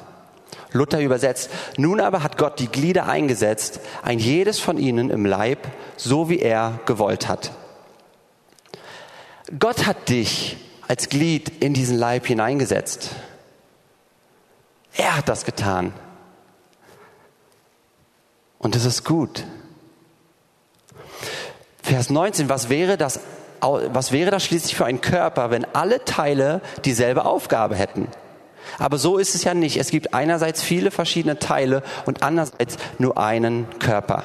Luther 0.74 1.00
übersetzt, 1.00 1.50
nun 1.78 2.02
aber 2.02 2.24
hat 2.24 2.38
Gott 2.38 2.60
die 2.60 2.68
Glieder 2.68 3.08
eingesetzt, 3.08 3.80
ein 4.02 4.20
jedes 4.20 4.60
von 4.60 4.78
ihnen 4.78 5.10
im 5.10 5.26
Leib, 5.26 5.68
so 5.96 6.30
wie 6.30 6.40
er 6.40 6.80
gewollt 6.86 7.28
hat. 7.28 7.52
Gott 9.58 9.86
hat 9.86 10.10
dich 10.10 10.58
als 10.88 11.10
Glied 11.10 11.64
in 11.64 11.74
diesen 11.74 11.98
Leib 11.98 12.26
hineingesetzt. 12.26 13.12
Er 14.96 15.18
hat 15.18 15.30
das 15.30 15.46
getan. 15.46 15.94
Und 18.60 18.76
es 18.76 18.86
ist 18.86 19.04
gut. 19.04 19.46
Vers 21.82 22.10
19, 22.10 22.50
was 22.50 22.70
wäre 22.70 22.98
das, 22.98 23.20
was 23.60 24.12
wäre 24.12 24.32
das 24.32 24.44
schließlich 24.44 24.76
für 24.76 24.86
ein 24.86 25.02
Körper, 25.02 25.52
wenn 25.52 25.66
alle 25.74 26.06
Teile 26.06 26.62
dieselbe 26.86 27.26
Aufgabe 27.26 27.76
hätten? 27.76 28.08
Aber 28.80 28.98
so 28.98 29.18
ist 29.18 29.36
es 29.36 29.44
ja 29.44 29.54
nicht. 29.54 29.78
Es 29.78 29.92
gibt 29.92 30.14
einerseits 30.14 30.62
viele 30.62 30.92
verschiedene 30.92 31.40
Teile 31.40 31.84
und 32.06 32.24
andererseits 32.24 32.78
nur 32.98 33.18
einen 33.18 33.68
Körper. 33.80 34.24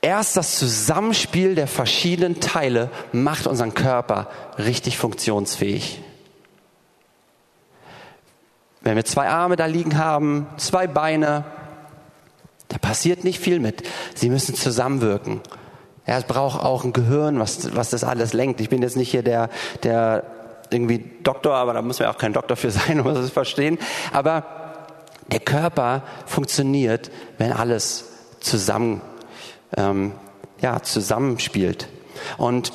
Erst 0.00 0.36
das 0.36 0.58
Zusammenspiel 0.58 1.54
der 1.54 1.66
verschiedenen 1.66 2.40
Teile 2.40 2.90
macht 3.12 3.46
unseren 3.46 3.74
Körper 3.74 4.28
richtig 4.56 4.96
funktionsfähig. 4.96 6.00
Wenn 8.80 8.96
wir 8.96 9.04
zwei 9.04 9.28
Arme 9.28 9.56
da 9.56 9.66
liegen 9.66 9.98
haben, 9.98 10.46
zwei 10.56 10.86
Beine, 10.86 11.44
da 12.68 12.78
passiert 12.78 13.24
nicht 13.24 13.40
viel 13.40 13.58
mit. 13.58 13.82
Sie 14.14 14.30
müssen 14.30 14.54
zusammenwirken. 14.54 15.40
Ja, 16.06 16.16
es 16.16 16.24
braucht 16.24 16.62
auch 16.62 16.84
ein 16.84 16.92
Gehirn, 16.92 17.38
was, 17.38 17.74
was 17.74 17.90
das 17.90 18.04
alles 18.04 18.32
lenkt. 18.32 18.60
Ich 18.60 18.68
bin 18.68 18.80
jetzt 18.80 18.96
nicht 18.96 19.10
hier 19.10 19.22
der, 19.22 19.50
der 19.82 20.24
irgendwie 20.70 21.04
Doktor, 21.22 21.54
aber 21.54 21.72
da 21.72 21.82
muss 21.82 21.98
man 21.98 22.08
auch 22.08 22.18
kein 22.18 22.32
Doktor 22.32 22.56
für 22.56 22.70
sein, 22.70 23.00
um 23.00 23.14
zu 23.14 23.28
verstehen. 23.28 23.78
Aber 24.12 24.44
der 25.30 25.40
Körper 25.40 26.02
funktioniert, 26.26 27.10
wenn 27.36 27.52
alles 27.52 28.06
zusammen, 28.40 29.02
ähm, 29.76 30.12
ja, 30.60 30.82
zusammenspielt. 30.82 31.88
Und 32.36 32.72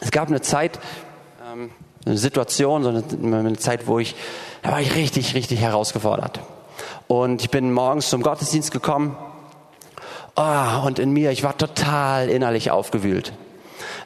es 0.00 0.10
gab 0.10 0.28
eine 0.28 0.40
Zeit, 0.40 0.78
ähm, 1.52 1.70
eine 2.06 2.16
Situation, 2.16 2.82
so 2.82 2.90
eine, 2.90 3.02
eine 3.38 3.56
Zeit, 3.56 3.86
wo 3.86 3.98
ich, 3.98 4.14
da 4.62 4.72
war 4.72 4.80
ich 4.80 4.94
richtig, 4.94 5.34
richtig 5.34 5.60
herausgefordert. 5.60 6.40
Und 7.08 7.42
ich 7.42 7.50
bin 7.50 7.72
morgens 7.72 8.08
zum 8.08 8.22
Gottesdienst 8.22 8.70
gekommen 8.70 9.16
Oh, 10.36 10.86
und 10.86 10.98
in 10.98 11.12
mir, 11.12 11.30
ich 11.30 11.44
war 11.44 11.56
total 11.56 12.28
innerlich 12.28 12.72
aufgewühlt. 12.72 13.32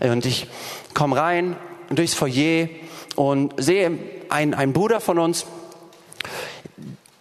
Und 0.01 0.27
ich 0.27 0.47
komme 0.93 1.17
rein 1.17 1.57
durchs 1.89 2.13
Foyer 2.13 2.69
und 3.19 3.53
sehe 3.57 3.99
einen, 4.29 4.55
einen 4.55 4.73
Bruder 4.73 5.01
von 5.01 5.19
uns, 5.19 5.45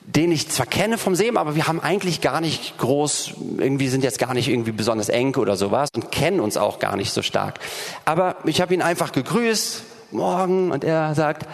den 0.04 0.32
ich 0.32 0.48
zwar 0.48 0.68
kenne 0.68 1.00
vom 1.00 1.16
Sehen, 1.16 1.38
aber 1.38 1.56
wir 1.56 1.68
haben 1.68 1.80
eigentlich 1.80 2.22
gar 2.22 2.40
nicht 2.40 2.78
groß, 2.78 3.34
irgendwie 3.58 3.88
sind 3.88 4.04
jetzt 4.04 4.20
gar 4.20 4.36
nicht 4.36 4.48
irgendwie 4.48 4.72
besonders 4.72 5.10
eng 5.10 5.36
oder 5.38 5.58
sowas 5.58 5.90
und 5.96 6.12
kennen 6.12 6.40
uns 6.40 6.56
auch 6.56 6.78
gar 6.78 6.98
nicht 6.98 7.12
so 7.12 7.24
stark. 7.24 7.60
Aber 8.06 8.36
ich 8.46 8.62
habe 8.62 8.76
ihn 8.76 8.84
einfach 8.84 9.12
gegrüßt, 9.12 9.82
morgen, 10.12 10.72
und 10.72 10.84
er 10.84 11.16
sagt, 11.16 11.48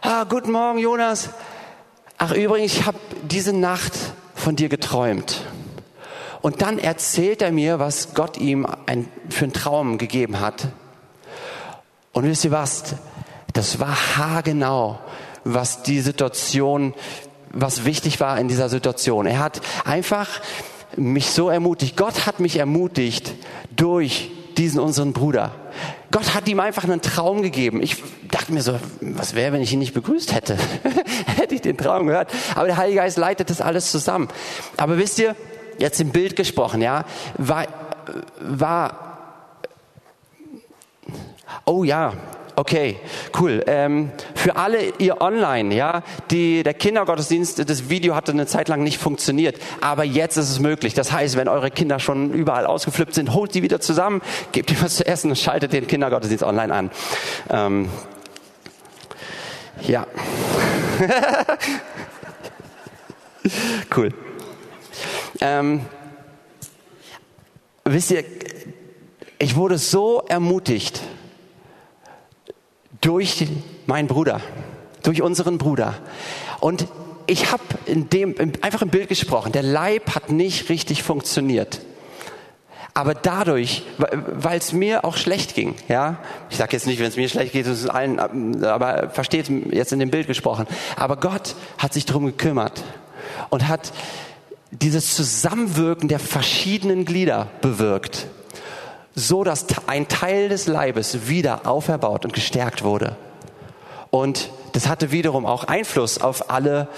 ah, 0.00 0.24
guten 0.24 0.52
Morgen, 0.52 0.78
Jonas. 0.78 1.28
Ach, 2.16 2.32
übrigens, 2.32 2.72
ich 2.72 2.86
habe 2.86 2.98
diese 3.24 3.52
Nacht 3.52 3.92
von 4.34 4.56
dir 4.56 4.70
geträumt. 4.70 5.44
Und 6.40 6.62
dann 6.62 6.78
erzählt 6.78 7.42
er 7.42 7.52
mir, 7.52 7.78
was 7.78 8.14
Gott 8.14 8.38
ihm 8.38 8.66
ein, 8.86 9.06
für 9.28 9.44
einen 9.44 9.52
Traum 9.52 9.98
gegeben 9.98 10.40
hat. 10.40 10.68
Und 12.12 12.24
wisst 12.24 12.44
ihr 12.46 12.52
was? 12.52 12.94
Das 13.52 13.80
war 13.80 14.16
haargenau, 14.16 14.98
was 15.44 15.82
die 15.82 16.00
Situation, 16.00 16.94
was 17.50 17.84
wichtig 17.84 18.20
war 18.20 18.38
in 18.38 18.48
dieser 18.48 18.68
Situation. 18.68 19.26
Er 19.26 19.40
hat 19.40 19.60
einfach 19.84 20.28
mich 20.96 21.30
so 21.30 21.48
ermutigt. 21.48 21.96
Gott 21.96 22.26
hat 22.26 22.40
mich 22.40 22.56
ermutigt 22.56 23.32
durch 23.74 24.30
diesen 24.56 24.80
unseren 24.80 25.12
Bruder. 25.12 25.52
Gott 26.10 26.34
hat 26.34 26.46
ihm 26.48 26.60
einfach 26.60 26.84
einen 26.84 27.00
Traum 27.00 27.42
gegeben. 27.42 27.82
Ich 27.82 28.02
dachte 28.30 28.52
mir 28.52 28.62
so, 28.62 28.78
was 29.00 29.34
wäre, 29.34 29.52
wenn 29.52 29.62
ich 29.62 29.72
ihn 29.72 29.78
nicht 29.78 29.94
begrüßt 29.94 30.34
hätte? 30.34 30.58
hätte 31.26 31.54
ich 31.54 31.62
den 31.62 31.76
Traum 31.76 32.06
gehört. 32.06 32.30
Aber 32.54 32.66
der 32.66 32.76
Heilige 32.76 33.00
Geist 33.00 33.16
leitet 33.16 33.48
das 33.48 33.60
alles 33.60 33.90
zusammen. 33.90 34.28
Aber 34.76 34.98
wisst 34.98 35.18
ihr, 35.18 35.34
jetzt 35.78 36.00
im 36.00 36.10
Bild 36.10 36.36
gesprochen, 36.36 36.82
ja, 36.82 37.04
war, 37.38 37.66
war, 38.40 39.18
oh 41.64 41.82
ja, 41.84 42.12
Okay, 42.62 43.00
cool. 43.40 43.64
Ähm, 43.66 44.12
für 44.36 44.54
alle 44.54 44.92
ihr 44.98 45.20
online, 45.20 45.74
ja, 45.74 46.04
die, 46.30 46.62
der 46.62 46.74
Kindergottesdienst, 46.74 47.68
das 47.68 47.90
Video 47.90 48.14
hatte 48.14 48.30
eine 48.30 48.46
Zeit 48.46 48.68
lang 48.68 48.84
nicht 48.84 48.98
funktioniert, 48.98 49.58
aber 49.80 50.04
jetzt 50.04 50.36
ist 50.36 50.48
es 50.48 50.60
möglich. 50.60 50.94
Das 50.94 51.10
heißt, 51.10 51.34
wenn 51.34 51.48
eure 51.48 51.72
Kinder 51.72 51.98
schon 51.98 52.32
überall 52.32 52.66
ausgeflippt 52.66 53.14
sind, 53.14 53.34
holt 53.34 53.52
die 53.56 53.64
wieder 53.64 53.80
zusammen, 53.80 54.22
gebt 54.52 54.70
ihr 54.70 54.80
was 54.80 54.94
zu 54.94 55.04
essen 55.04 55.30
und 55.30 55.38
schaltet 55.38 55.72
den 55.72 55.88
Kindergottesdienst 55.88 56.44
online 56.44 56.72
an. 56.72 56.90
Ähm, 57.50 57.88
ja. 59.80 60.06
cool. 63.96 64.14
Ähm, 65.40 65.80
wisst 67.82 68.12
ihr, 68.12 68.22
ich 69.40 69.56
wurde 69.56 69.78
so 69.78 70.22
ermutigt 70.28 71.02
durch 73.02 73.46
meinen 73.86 74.08
Bruder, 74.08 74.40
durch 75.02 75.20
unseren 75.20 75.58
Bruder. 75.58 75.94
Und 76.60 76.86
ich 77.26 77.52
habe 77.52 77.62
in 77.84 78.08
dem 78.08 78.34
einfach 78.62 78.80
im 78.82 78.88
Bild 78.88 79.08
gesprochen. 79.08 79.52
Der 79.52 79.62
Leib 79.62 80.14
hat 80.14 80.30
nicht 80.30 80.70
richtig 80.70 81.02
funktioniert. 81.02 81.80
Aber 82.94 83.14
dadurch, 83.14 83.84
weil 83.98 84.58
es 84.58 84.72
mir 84.72 85.04
auch 85.04 85.16
schlecht 85.16 85.54
ging, 85.54 85.74
ja, 85.88 86.18
ich 86.50 86.58
sage 86.58 86.72
jetzt 86.72 86.86
nicht, 86.86 86.98
wenn 86.98 87.06
es 87.06 87.16
mir 87.16 87.28
schlecht 87.28 87.52
geht, 87.52 87.66
ist 87.66 87.88
allen, 87.88 88.64
aber 88.64 89.08
versteht 89.10 89.48
jetzt 89.48 89.92
in 89.92 89.98
dem 89.98 90.10
Bild 90.10 90.26
gesprochen. 90.26 90.66
Aber 90.96 91.16
Gott 91.16 91.54
hat 91.78 91.94
sich 91.94 92.04
darum 92.04 92.26
gekümmert 92.26 92.84
und 93.48 93.66
hat 93.66 93.92
dieses 94.70 95.16
Zusammenwirken 95.16 96.08
der 96.08 96.18
verschiedenen 96.18 97.06
Glieder 97.06 97.48
bewirkt, 97.62 98.26
so 99.14 99.44
dass 99.44 99.66
ein 99.86 100.08
Teil 100.08 100.48
des 100.48 100.66
Leibes 100.66 101.28
wieder 101.28 101.66
auferbaut 101.66 102.24
und 102.24 102.32
gestärkt 102.32 102.82
wurde. 102.82 103.16
Und 104.10 104.50
das 104.72 104.88
hatte 104.88 105.10
wiederum 105.10 105.46
auch 105.46 105.64
Einfluss 105.64 106.18
auf 106.18 106.50
alle 106.50 106.88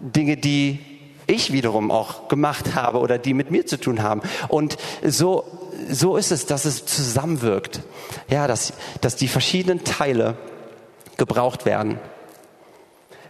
Dinge, 0.00 0.36
die 0.36 0.80
ich 1.26 1.52
wiederum 1.52 1.90
auch 1.90 2.28
gemacht 2.28 2.74
habe 2.74 2.98
oder 2.98 3.18
die 3.18 3.34
mit 3.34 3.50
mir 3.50 3.66
zu 3.66 3.78
tun 3.78 4.02
haben. 4.02 4.22
Und 4.48 4.76
so, 5.02 5.44
so 5.88 6.16
ist 6.16 6.32
es, 6.32 6.46
dass 6.46 6.64
es 6.64 6.84
zusammenwirkt. 6.84 7.80
Ja, 8.28 8.46
dass, 8.46 8.72
dass 9.00 9.16
die 9.16 9.28
verschiedenen 9.28 9.84
Teile 9.84 10.36
gebraucht 11.16 11.64
werden. 11.64 12.00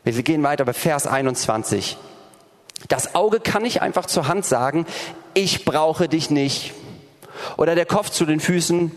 Wir 0.05 0.23
gehen 0.23 0.43
weiter 0.43 0.65
bei 0.65 0.73
Vers 0.73 1.07
21. 1.07 1.97
Das 2.89 3.15
Auge 3.15 3.39
kann 3.39 3.63
nicht 3.63 3.83
einfach 3.83 4.07
zur 4.07 4.27
Hand 4.27 4.45
sagen, 4.45 4.87
ich 5.35 5.65
brauche 5.65 6.09
dich 6.09 6.31
nicht. 6.31 6.75
Oder 7.57 7.75
der 7.75 7.87
Kopf 7.87 8.11
zu 8.11 8.25
den 8.27 8.41
Füßen, 8.41 8.93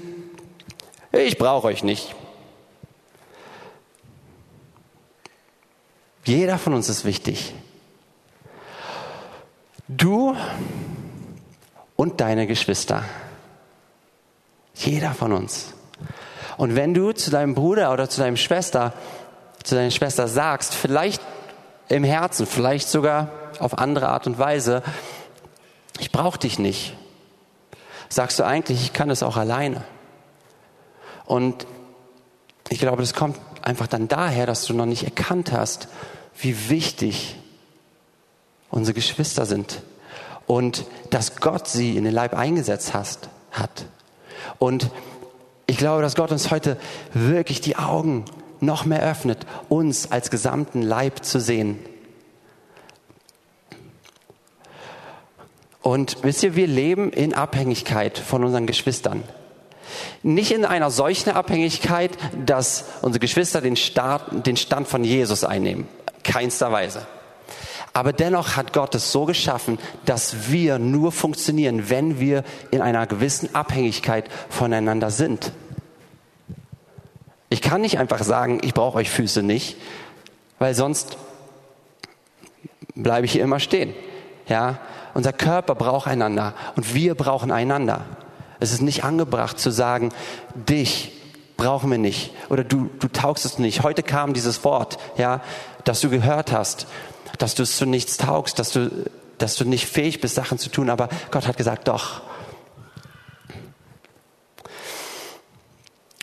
ich 1.12 1.38
brauche 1.38 1.68
euch 1.68 1.84
nicht. 1.84 2.16
Jeder 6.26 6.58
von 6.58 6.74
uns 6.74 6.90
ist 6.90 7.06
wichtig. 7.06 7.54
Du 9.88 10.36
und 11.96 12.20
deine 12.20 12.48
Geschwister. 12.48 13.04
Jeder 14.74 15.14
von 15.14 15.32
uns. 15.32 15.74
Und 16.58 16.76
wenn 16.76 16.94
du 16.94 17.12
zu 17.12 17.30
deinem 17.30 17.54
Bruder 17.54 17.94
oder 17.94 18.10
zu 18.10 18.22
deiner 18.22 18.38
Schwester, 18.38 18.94
zu 19.64 19.76
deiner 19.76 19.92
Schwester 19.92 20.28
sagst, 20.28 20.74
vielleicht 20.74 21.22
im 21.90 22.04
Herzen, 22.04 22.46
vielleicht 22.46 22.90
sogar 22.90 23.30
auf 23.60 23.78
andere 23.78 24.10
Art 24.10 24.26
und 24.26 24.40
Weise, 24.40 24.82
ich 26.00 26.12
brauche 26.12 26.40
dich 26.40 26.60
nicht, 26.60 26.96
sagst 28.10 28.40
du 28.40 28.44
eigentlich, 28.44 28.82
ich 28.82 28.94
kann 28.94 29.10
es 29.10 29.24
auch 29.24 29.38
alleine. 29.38 29.84
Und 31.26 31.66
ich 32.70 32.80
glaube, 32.80 33.02
das 33.02 33.14
kommt 33.14 33.38
einfach 33.62 33.88
dann 33.88 34.08
daher, 34.08 34.46
dass 34.46 34.66
du 34.66 34.74
noch 34.74 34.86
nicht 34.86 35.04
erkannt 35.04 35.52
hast, 35.52 35.88
wie 36.38 36.70
wichtig 36.70 37.36
unsere 38.70 38.94
Geschwister 38.94 39.46
sind 39.46 39.82
und 40.48 40.86
dass 41.10 41.38
Gott 41.38 41.68
sie 41.68 41.98
in 41.98 42.04
den 42.04 42.14
Leib 42.14 42.34
eingesetzt 42.34 42.94
hast, 42.94 43.30
hat. 43.52 43.86
Und 44.60 44.92
ich 45.66 45.78
glaube, 45.78 46.02
dass 46.02 46.16
Gott 46.16 46.32
uns 46.32 46.52
heute 46.52 46.78
wirklich 47.14 47.62
die 47.62 47.78
Augen 47.78 48.26
noch 48.60 48.86
mehr 48.86 49.02
öffnet, 49.02 49.46
uns 49.70 50.12
als 50.12 50.30
gesamten 50.30 50.82
Leib 50.82 51.24
zu 51.24 51.40
sehen. 51.40 51.80
Und 55.86 56.24
wisst 56.24 56.42
ihr, 56.42 56.56
wir 56.56 56.66
leben 56.66 57.12
in 57.12 57.36
Abhängigkeit 57.36 58.18
von 58.18 58.44
unseren 58.44 58.66
Geschwistern. 58.66 59.22
Nicht 60.24 60.52
in 60.52 60.66
einer 60.66 60.90
solchen 60.90 61.30
Abhängigkeit, 61.30 62.10
dass 62.44 62.86
unsere 63.04 63.20
Geschwister 63.20 63.62
den, 63.62 63.76
Start, 63.76 64.48
den 64.48 64.58
Stand 64.58 64.88
von 64.88 65.04
Jesus 65.04 65.44
einnehmen. 65.44 65.88
Keinster 66.24 66.72
Weise. 66.72 67.06
Aber 67.94 68.14
dennoch 68.14 68.56
hat 68.56 68.74
Gott 68.74 68.96
es 68.96 69.12
so 69.12 69.26
geschaffen, 69.26 69.78
dass 70.06 70.50
wir 70.50 70.80
nur 70.80 71.12
funktionieren, 71.12 71.88
wenn 71.88 72.20
wir 72.20 72.44
in 72.72 72.82
einer 72.82 73.06
gewissen 73.06 73.54
Abhängigkeit 73.54 74.28
voneinander 74.50 75.12
sind. 75.12 75.52
Ich 77.50 77.62
kann 77.62 77.82
nicht 77.82 78.00
einfach 78.00 78.24
sagen, 78.24 78.60
ich 78.64 78.74
brauche 78.74 78.98
euch 78.98 79.12
Füße 79.12 79.44
nicht, 79.44 79.78
weil 80.58 80.74
sonst 80.74 81.20
bleibe 82.96 83.28
ich 83.28 83.34
hier 83.34 83.44
immer 83.44 83.60
stehen. 83.60 83.94
Ja, 84.48 84.80
unser 85.16 85.34
Körper 85.34 85.74
braucht 85.74 86.08
einander 86.08 86.54
und 86.76 86.94
wir 86.94 87.16
brauchen 87.16 87.52
einander. 87.52 88.02
Es 88.60 88.72
ist 88.72 88.82
nicht 88.82 89.04
angebracht 89.04 89.60
zu 89.60 89.72
sagen, 89.72 90.12
dich 90.54 91.12
brauchen 91.58 91.90
wir 91.90 91.98
nicht 91.98 92.32
oder 92.50 92.64
du, 92.64 92.92
du 93.00 93.08
taugst 93.08 93.46
es 93.46 93.58
nicht. 93.58 93.82
Heute 93.82 94.04
kam 94.04 94.34
dieses 94.34 94.64
Wort, 94.64 95.00
ja, 95.18 95.42
dass 95.84 96.02
du 96.02 96.12
gehört 96.12 96.52
hast 96.52 96.86
dass 97.38 97.56
du 97.56 97.64
es 97.64 97.78
zu 97.78 97.86
nichts 97.86 98.18
taugst, 98.18 98.60
dass 98.60 98.72
du, 98.72 99.10
dass 99.38 99.56
du 99.56 99.66
nicht 99.66 99.88
fähig 99.88 100.22
bist, 100.22 100.36
Sachen 100.36 100.58
zu 100.58 100.70
tun. 100.70 100.90
Aber 100.90 101.10
Gott 101.32 101.48
hat 101.48 101.58
gesagt, 101.58 101.88
doch. 101.88 102.22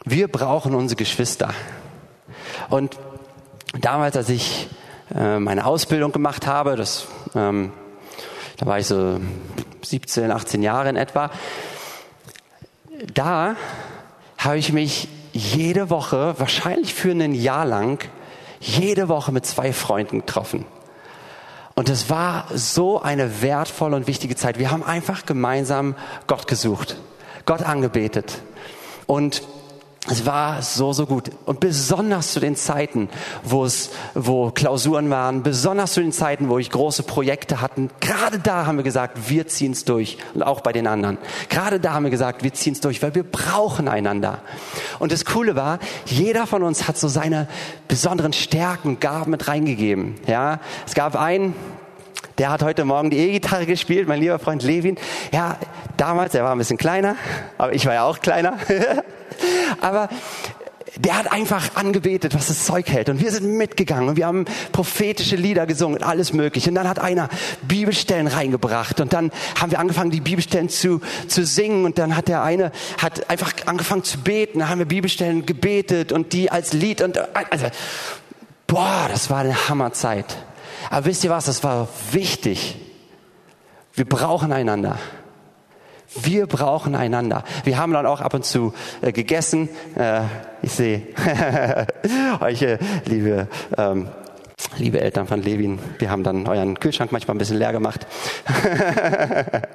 Wir 0.04 0.28
brauchen 0.28 0.74
unsere 0.74 0.96
Geschwister. 0.96 1.50
Und 2.68 2.98
damals, 3.78 4.16
als 4.16 4.28
ich 4.28 4.68
äh, 5.14 5.38
meine 5.38 5.64
Ausbildung 5.66 6.12
gemacht 6.12 6.46
habe, 6.46 6.76
das, 6.76 7.06
ähm, 7.34 7.72
da 8.62 8.68
war 8.68 8.78
ich 8.78 8.86
so 8.86 9.18
17, 9.82 10.30
18 10.30 10.62
Jahre 10.62 10.88
in 10.88 10.94
etwa, 10.94 11.32
da 13.12 13.56
habe 14.38 14.56
ich 14.56 14.72
mich 14.72 15.08
jede 15.32 15.90
Woche, 15.90 16.36
wahrscheinlich 16.38 16.94
für 16.94 17.10
ein 17.10 17.34
Jahr 17.34 17.66
lang, 17.66 18.08
jede 18.60 19.08
Woche 19.08 19.32
mit 19.32 19.44
zwei 19.46 19.72
Freunden 19.72 20.20
getroffen. 20.20 20.64
Und 21.74 21.88
es 21.88 22.08
war 22.08 22.44
so 22.54 23.02
eine 23.02 23.42
wertvolle 23.42 23.96
und 23.96 24.06
wichtige 24.06 24.36
Zeit. 24.36 24.60
Wir 24.60 24.70
haben 24.70 24.84
einfach 24.84 25.26
gemeinsam 25.26 25.96
Gott 26.28 26.46
gesucht, 26.46 26.94
Gott 27.46 27.64
angebetet. 27.64 28.42
Und 29.08 29.42
es 30.10 30.26
war 30.26 30.62
so, 30.62 30.92
so 30.92 31.06
gut. 31.06 31.30
Und 31.46 31.60
besonders 31.60 32.32
zu 32.32 32.40
den 32.40 32.56
Zeiten, 32.56 33.08
wo 33.44 33.64
es, 33.64 33.90
wo 34.14 34.50
Klausuren 34.50 35.10
waren, 35.10 35.44
besonders 35.44 35.92
zu 35.92 36.00
den 36.00 36.10
Zeiten, 36.10 36.48
wo 36.48 36.58
ich 36.58 36.70
große 36.70 37.04
Projekte 37.04 37.60
hatten, 37.60 37.88
gerade 38.00 38.40
da 38.40 38.66
haben 38.66 38.78
wir 38.78 38.82
gesagt, 38.82 39.30
wir 39.30 39.46
ziehen 39.46 39.70
es 39.70 39.84
durch. 39.84 40.18
Und 40.34 40.42
auch 40.42 40.60
bei 40.60 40.72
den 40.72 40.88
anderen. 40.88 41.18
Gerade 41.48 41.78
da 41.78 41.92
haben 41.92 42.02
wir 42.02 42.10
gesagt, 42.10 42.42
wir 42.42 42.52
ziehen 42.52 42.72
es 42.72 42.80
durch, 42.80 43.00
weil 43.00 43.14
wir 43.14 43.22
brauchen 43.22 43.86
einander. 43.86 44.40
Und 44.98 45.12
das 45.12 45.24
Coole 45.24 45.54
war, 45.54 45.78
jeder 46.06 46.48
von 46.48 46.64
uns 46.64 46.88
hat 46.88 46.98
so 46.98 47.06
seine 47.06 47.46
besonderen 47.86 48.32
Stärken, 48.32 48.98
Gaben 48.98 49.30
mit 49.30 49.46
reingegeben. 49.46 50.16
Ja, 50.26 50.58
es 50.84 50.94
gab 50.94 51.14
einen, 51.14 51.54
der 52.38 52.50
hat 52.50 52.62
heute 52.62 52.84
Morgen 52.84 53.10
die 53.10 53.18
E-Gitarre 53.18 53.66
gespielt, 53.66 54.08
mein 54.08 54.20
lieber 54.20 54.38
Freund 54.38 54.62
Levin. 54.62 54.96
Ja, 55.32 55.56
damals, 55.96 56.34
er 56.34 56.44
war 56.44 56.52
ein 56.52 56.58
bisschen 56.58 56.78
kleiner, 56.78 57.16
aber 57.58 57.74
ich 57.74 57.86
war 57.86 57.94
ja 57.94 58.04
auch 58.04 58.20
kleiner. 58.20 58.58
aber 59.80 60.08
der 60.96 61.16
hat 61.16 61.32
einfach 61.32 61.74
angebetet, 61.74 62.34
was 62.34 62.48
das 62.48 62.64
Zeug 62.64 62.88
hält. 62.88 63.08
Und 63.08 63.20
wir 63.20 63.30
sind 63.30 63.56
mitgegangen 63.56 64.10
und 64.10 64.16
wir 64.16 64.26
haben 64.26 64.44
prophetische 64.72 65.36
Lieder 65.36 65.66
gesungen 65.66 65.98
und 65.98 66.04
alles 66.04 66.32
mögliche. 66.32 66.68
Und 66.68 66.74
dann 66.74 66.88
hat 66.88 66.98
einer 66.98 67.28
Bibelstellen 67.62 68.26
reingebracht 68.26 69.00
und 69.00 69.12
dann 69.12 69.30
haben 69.58 69.70
wir 69.70 69.78
angefangen, 69.78 70.10
die 70.10 70.20
Bibelstellen 70.20 70.68
zu, 70.68 71.00
zu 71.28 71.46
singen 71.46 71.84
und 71.84 71.98
dann 71.98 72.14
hat 72.14 72.28
der 72.28 72.42
eine 72.42 72.72
hat 72.98 73.30
einfach 73.30 73.52
angefangen 73.66 74.04
zu 74.04 74.18
beten. 74.18 74.58
Dann 74.58 74.68
haben 74.68 74.78
wir 74.78 74.86
Bibelstellen 74.86 75.46
gebetet 75.46 76.12
und 76.12 76.32
die 76.32 76.50
als 76.50 76.72
Lied 76.72 77.00
und 77.00 77.18
also, 77.34 77.66
boah, 78.66 79.08
das 79.10 79.30
war 79.30 79.38
eine 79.38 79.68
Hammerzeit. 79.68 80.36
Aber 80.92 81.06
wisst 81.06 81.24
ihr 81.24 81.30
was, 81.30 81.46
das 81.46 81.64
war 81.64 81.88
wichtig. 82.10 82.76
Wir 83.94 84.04
brauchen 84.04 84.52
einander. 84.52 84.98
Wir 86.20 86.46
brauchen 86.46 86.94
einander. 86.94 87.44
Wir 87.64 87.78
haben 87.78 87.94
dann 87.94 88.04
auch 88.04 88.20
ab 88.20 88.34
und 88.34 88.44
zu 88.44 88.74
äh, 89.00 89.10
gegessen. 89.10 89.70
Äh, 89.94 90.20
ich 90.60 90.72
sehe 90.72 91.06
euch, 92.40 92.60
äh, 92.60 92.76
liebe, 93.06 93.48
ähm, 93.78 94.08
liebe 94.76 95.00
Eltern 95.00 95.26
von 95.26 95.40
Levin, 95.40 95.78
wir 95.98 96.10
haben 96.10 96.24
dann 96.24 96.46
euren 96.46 96.78
Kühlschrank 96.78 97.10
manchmal 97.10 97.36
ein 97.36 97.38
bisschen 97.38 97.56
leer 97.56 97.72
gemacht. 97.72 98.06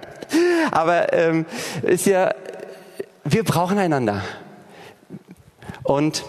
Aber 0.72 1.14
ähm, 1.14 1.48
ist 1.82 2.06
ja, 2.06 2.32
wir 3.24 3.44
brauchen 3.44 3.80
einander. 3.80 4.22
Und 5.82 6.24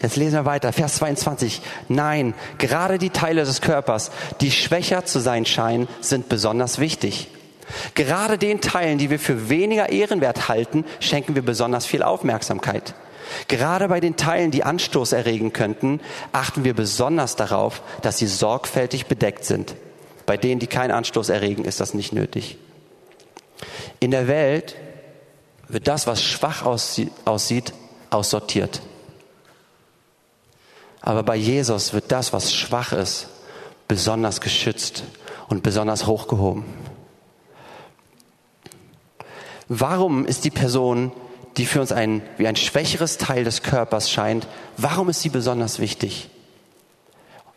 Jetzt 0.00 0.16
lesen 0.16 0.34
wir 0.34 0.44
weiter, 0.44 0.72
Vers 0.72 0.96
22. 0.96 1.60
Nein, 1.88 2.34
gerade 2.58 2.98
die 2.98 3.10
Teile 3.10 3.44
des 3.44 3.60
Körpers, 3.60 4.12
die 4.40 4.52
schwächer 4.52 5.04
zu 5.04 5.18
sein 5.18 5.44
scheinen, 5.44 5.88
sind 6.00 6.28
besonders 6.28 6.78
wichtig. 6.78 7.28
Gerade 7.94 8.38
den 8.38 8.60
Teilen, 8.60 8.98
die 8.98 9.10
wir 9.10 9.18
für 9.18 9.48
weniger 9.50 9.90
ehrenwert 9.90 10.48
halten, 10.48 10.84
schenken 11.00 11.34
wir 11.34 11.42
besonders 11.42 11.84
viel 11.84 12.02
Aufmerksamkeit. 12.02 12.94
Gerade 13.48 13.88
bei 13.88 14.00
den 14.00 14.16
Teilen, 14.16 14.50
die 14.50 14.64
Anstoß 14.64 15.12
erregen 15.12 15.52
könnten, 15.52 16.00
achten 16.32 16.64
wir 16.64 16.74
besonders 16.74 17.36
darauf, 17.36 17.82
dass 18.00 18.18
sie 18.18 18.26
sorgfältig 18.26 19.06
bedeckt 19.06 19.44
sind. 19.44 19.74
Bei 20.24 20.36
denen, 20.36 20.60
die 20.60 20.66
keinen 20.66 20.92
Anstoß 20.92 21.28
erregen, 21.28 21.64
ist 21.64 21.80
das 21.80 21.92
nicht 21.92 22.12
nötig. 22.12 22.56
In 24.00 24.12
der 24.12 24.28
Welt 24.28 24.76
wird 25.68 25.88
das, 25.88 26.06
was 26.06 26.22
schwach 26.22 26.64
aussieht, 26.64 27.72
aussortiert. 28.10 28.80
Aber 31.00 31.22
bei 31.22 31.36
Jesus 31.36 31.92
wird 31.92 32.10
das, 32.12 32.32
was 32.32 32.54
schwach 32.54 32.92
ist, 32.92 33.28
besonders 33.86 34.40
geschützt 34.40 35.04
und 35.48 35.62
besonders 35.62 36.06
hochgehoben. 36.06 36.64
Warum 39.68 40.24
ist 40.26 40.44
die 40.44 40.50
Person, 40.50 41.12
die 41.56 41.66
für 41.66 41.80
uns 41.80 41.92
ein, 41.92 42.22
wie 42.36 42.46
ein 42.46 42.56
schwächeres 42.56 43.18
Teil 43.18 43.44
des 43.44 43.62
Körpers 43.62 44.10
scheint, 44.10 44.46
warum 44.76 45.08
ist 45.08 45.20
sie 45.20 45.28
besonders 45.28 45.78
wichtig? 45.78 46.30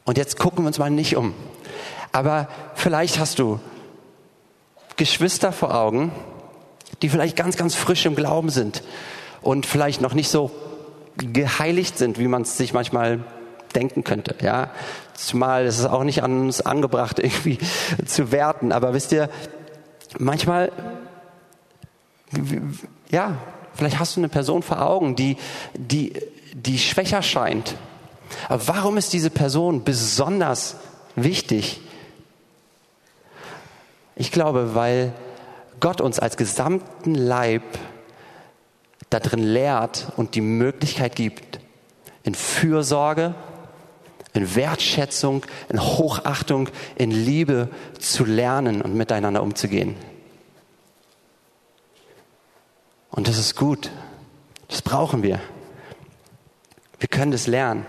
Und 0.03 0.17
jetzt 0.17 0.37
gucken 0.37 0.63
wir 0.63 0.67
uns 0.67 0.79
mal 0.79 0.89
nicht 0.89 1.15
um. 1.15 1.33
Aber 2.11 2.49
vielleicht 2.75 3.19
hast 3.19 3.39
du 3.39 3.59
Geschwister 4.97 5.53
vor 5.53 5.73
Augen, 5.73 6.11
die 7.01 7.09
vielleicht 7.09 7.35
ganz, 7.35 7.55
ganz 7.57 7.75
frisch 7.75 8.05
im 8.05 8.15
Glauben 8.15 8.49
sind 8.49 8.83
und 9.41 9.65
vielleicht 9.65 10.01
noch 10.01 10.13
nicht 10.13 10.29
so 10.29 10.51
geheiligt 11.17 11.97
sind, 11.97 12.19
wie 12.19 12.27
man 12.27 12.43
es 12.43 12.57
sich 12.57 12.73
manchmal 12.73 13.19
denken 13.75 14.03
könnte. 14.03 14.35
Ja, 14.41 14.71
zumal 15.13 15.65
ist 15.65 15.79
es 15.79 15.85
auch 15.85 16.03
nicht 16.03 16.23
an 16.23 16.41
uns 16.41 16.61
angebracht, 16.61 17.19
irgendwie 17.23 17.57
zu 18.05 18.31
werten. 18.31 18.71
Aber 18.71 18.93
wisst 18.93 19.11
ihr, 19.11 19.29
manchmal 20.17 20.71
ja, 23.09 23.37
vielleicht 23.73 23.99
hast 23.99 24.15
du 24.15 24.21
eine 24.21 24.29
Person 24.29 24.63
vor 24.63 24.81
Augen, 24.81 25.15
die, 25.15 25.37
die, 25.73 26.13
die 26.53 26.79
schwächer 26.79 27.21
scheint. 27.21 27.75
Aber 28.47 28.67
warum 28.67 28.97
ist 28.97 29.13
diese 29.13 29.29
Person 29.29 29.83
besonders 29.83 30.77
wichtig? 31.15 31.81
Ich 34.15 34.31
glaube, 34.31 34.75
weil 34.75 35.13
Gott 35.79 35.99
uns 35.99 36.19
als 36.19 36.37
gesamten 36.37 37.15
Leib 37.15 37.63
darin 39.11 39.43
lehrt 39.43 40.07
und 40.17 40.33
die 40.35 40.41
Möglichkeit 40.41 41.15
gibt, 41.15 41.59
in 42.23 42.33
Fürsorge, 42.33 43.35
in 44.33 44.55
Wertschätzung, 44.55 45.45
in 45.69 45.81
Hochachtung, 45.81 46.69
in 46.95 47.11
Liebe 47.11 47.69
zu 47.99 48.25
lernen 48.25 48.81
und 48.81 48.95
miteinander 48.95 49.43
umzugehen. 49.43 49.95
Und 53.09 53.27
das 53.27 53.37
ist 53.37 53.55
gut. 53.55 53.91
Das 54.69 54.81
brauchen 54.81 55.21
wir. 55.21 55.41
Wir 56.99 57.09
können 57.09 57.31
das 57.31 57.47
lernen. 57.47 57.85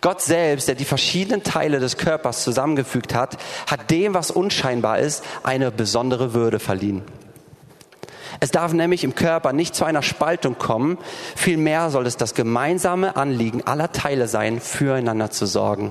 Gott 0.00 0.22
selbst, 0.22 0.68
der 0.68 0.76
die 0.76 0.84
verschiedenen 0.84 1.42
Teile 1.42 1.80
des 1.80 1.96
Körpers 1.98 2.44
zusammengefügt 2.44 3.14
hat, 3.14 3.36
hat 3.66 3.90
dem, 3.90 4.14
was 4.14 4.30
unscheinbar 4.30 5.00
ist, 5.00 5.24
eine 5.42 5.70
besondere 5.70 6.32
Würde 6.32 6.58
verliehen. 6.58 7.02
Es 8.40 8.50
darf 8.50 8.72
nämlich 8.72 9.04
im 9.04 9.14
Körper 9.14 9.52
nicht 9.52 9.74
zu 9.74 9.84
einer 9.84 10.02
Spaltung 10.02 10.58
kommen, 10.58 10.98
vielmehr 11.34 11.90
soll 11.90 12.06
es 12.06 12.16
das 12.16 12.34
gemeinsame 12.34 13.16
Anliegen 13.16 13.66
aller 13.66 13.92
Teile 13.92 14.28
sein, 14.28 14.60
füreinander 14.60 15.30
zu 15.30 15.46
sorgen. 15.46 15.90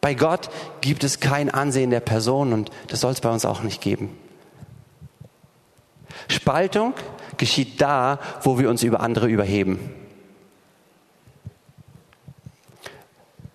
Bei 0.00 0.14
Gott 0.14 0.50
gibt 0.80 1.04
es 1.04 1.20
kein 1.20 1.48
Ansehen 1.48 1.90
der 1.90 2.00
Person 2.00 2.52
und 2.52 2.70
das 2.88 3.00
soll 3.00 3.12
es 3.12 3.20
bei 3.20 3.30
uns 3.30 3.44
auch 3.44 3.62
nicht 3.62 3.80
geben. 3.80 4.16
Spaltung 6.28 6.94
geschieht 7.36 7.80
da, 7.80 8.18
wo 8.42 8.58
wir 8.58 8.68
uns 8.68 8.82
über 8.82 9.00
andere 9.00 9.28
überheben. 9.28 9.94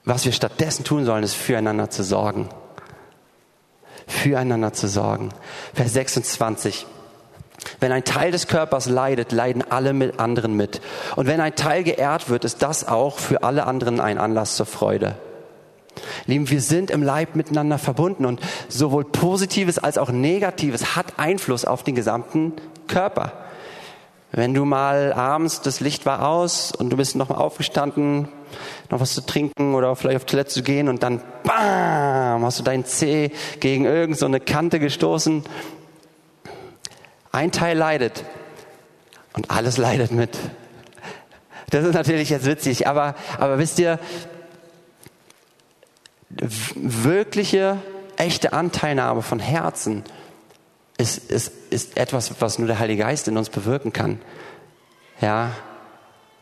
Was 0.06 0.24
wir 0.24 0.32
stattdessen 0.32 0.86
tun 0.86 1.04
sollen, 1.04 1.24
ist 1.24 1.34
füreinander 1.34 1.90
zu 1.90 2.02
sorgen. 2.02 2.48
Füreinander 4.08 4.72
zu 4.72 4.88
sorgen. 4.88 5.30
Vers 5.74 5.94
26. 5.94 6.86
Wenn 7.80 7.92
ein 7.92 8.04
Teil 8.04 8.32
des 8.32 8.48
Körpers 8.48 8.88
leidet, 8.88 9.32
leiden 9.32 9.64
alle 9.70 9.94
mit 9.94 10.20
anderen 10.20 10.56
mit. 10.56 10.82
Und 11.16 11.28
wenn 11.28 11.42
ein 11.42 11.56
Teil 11.56 11.84
geehrt 11.84 12.30
wird, 12.30 12.46
ist 12.46 12.62
das 12.62 12.88
auch 12.88 13.20
für 13.20 13.44
alle 13.44 13.66
anderen 13.66 14.00
ein 14.00 14.18
Anlass 14.18 14.56
zur 14.56 14.66
Freude. 14.66 15.16
Lieben, 16.26 16.50
wir 16.50 16.62
sind 16.62 16.92
im 16.92 17.04
Leib 17.04 17.36
miteinander 17.36 17.78
verbunden 17.78 18.26
und 18.26 18.40
sowohl 18.70 19.06
Positives 19.06 19.80
als 19.80 19.98
auch 19.98 20.12
Negatives 20.12 20.96
hat 20.96 21.18
Einfluss 21.18 21.66
auf 21.66 21.84
den 21.84 21.96
gesamten 21.96 22.54
Körper. 22.88 23.34
Wenn 24.32 24.54
du 24.54 24.66
mal 24.66 25.14
abends, 25.14 25.62
das 25.62 25.80
Licht 25.80 26.06
war 26.06 26.28
aus 26.28 26.74
und 26.74 26.90
du 26.90 26.98
bist 26.98 27.16
noch 27.16 27.30
mal 27.30 27.36
aufgestanden, 27.36 28.28
noch 28.90 29.00
was 29.00 29.14
zu 29.14 29.26
trinken 29.26 29.74
oder 29.74 29.96
vielleicht 29.96 30.18
auf 30.18 30.26
Toilette 30.26 30.50
zu 30.50 30.64
gehen 30.64 30.90
und 30.90 31.02
dann 31.02 31.22
bam, 31.44 32.44
hast 32.44 32.60
du 32.60 32.64
deinen 32.64 32.86
Zeh 32.86 33.32
gegen 33.60 33.86
irgendeine 33.86 34.38
so 34.40 34.46
Kante 34.46 34.80
gestoßen. 34.80 35.44
Ein 37.32 37.52
Teil 37.52 37.78
leidet 37.78 38.24
und 39.34 39.52
alles 39.52 39.78
leidet 39.78 40.12
mit. 40.12 40.38
Das 41.70 41.84
ist 41.84 41.94
natürlich 41.94 42.30
jetzt 42.30 42.46
witzig, 42.46 42.88
aber, 42.88 43.16
aber 43.38 43.60
wisst 43.60 43.78
ihr, 43.80 44.00
wirkliche, 46.30 47.78
echte 48.16 48.54
Anteilnahme 48.54 49.22
von 49.22 49.40
Herzen 49.40 50.04
ist, 50.98 51.30
ist, 51.30 51.52
ist 51.70 51.98
etwas, 51.98 52.34
was 52.40 52.58
nur 52.58 52.68
der 52.68 52.80
Heilige 52.80 53.04
Geist 53.04 53.28
in 53.28 53.38
uns 53.38 53.50
bewirken 53.50 53.94
kann. 53.94 54.20
Ja. 55.22 55.52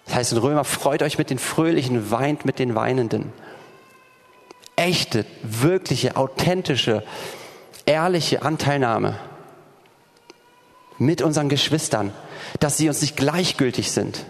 Das 0.05 0.15
heißt 0.15 0.31
in 0.33 0.37
Römer, 0.37 0.63
freut 0.63 1.01
euch 1.01 1.17
mit 1.17 1.29
den 1.29 1.39
Fröhlichen, 1.39 2.11
weint 2.11 2.45
mit 2.45 2.59
den 2.59 2.75
Weinenden. 2.75 3.33
Echte, 4.75 5.25
wirkliche, 5.41 6.15
authentische, 6.15 7.03
ehrliche 7.85 8.43
Anteilnahme 8.43 9.17
mit 10.97 11.21
unseren 11.21 11.49
Geschwistern, 11.49 12.13
dass 12.59 12.77
sie 12.77 12.87
uns 12.87 13.01
nicht 13.01 13.17
gleichgültig 13.17 13.91
sind, 13.91 14.25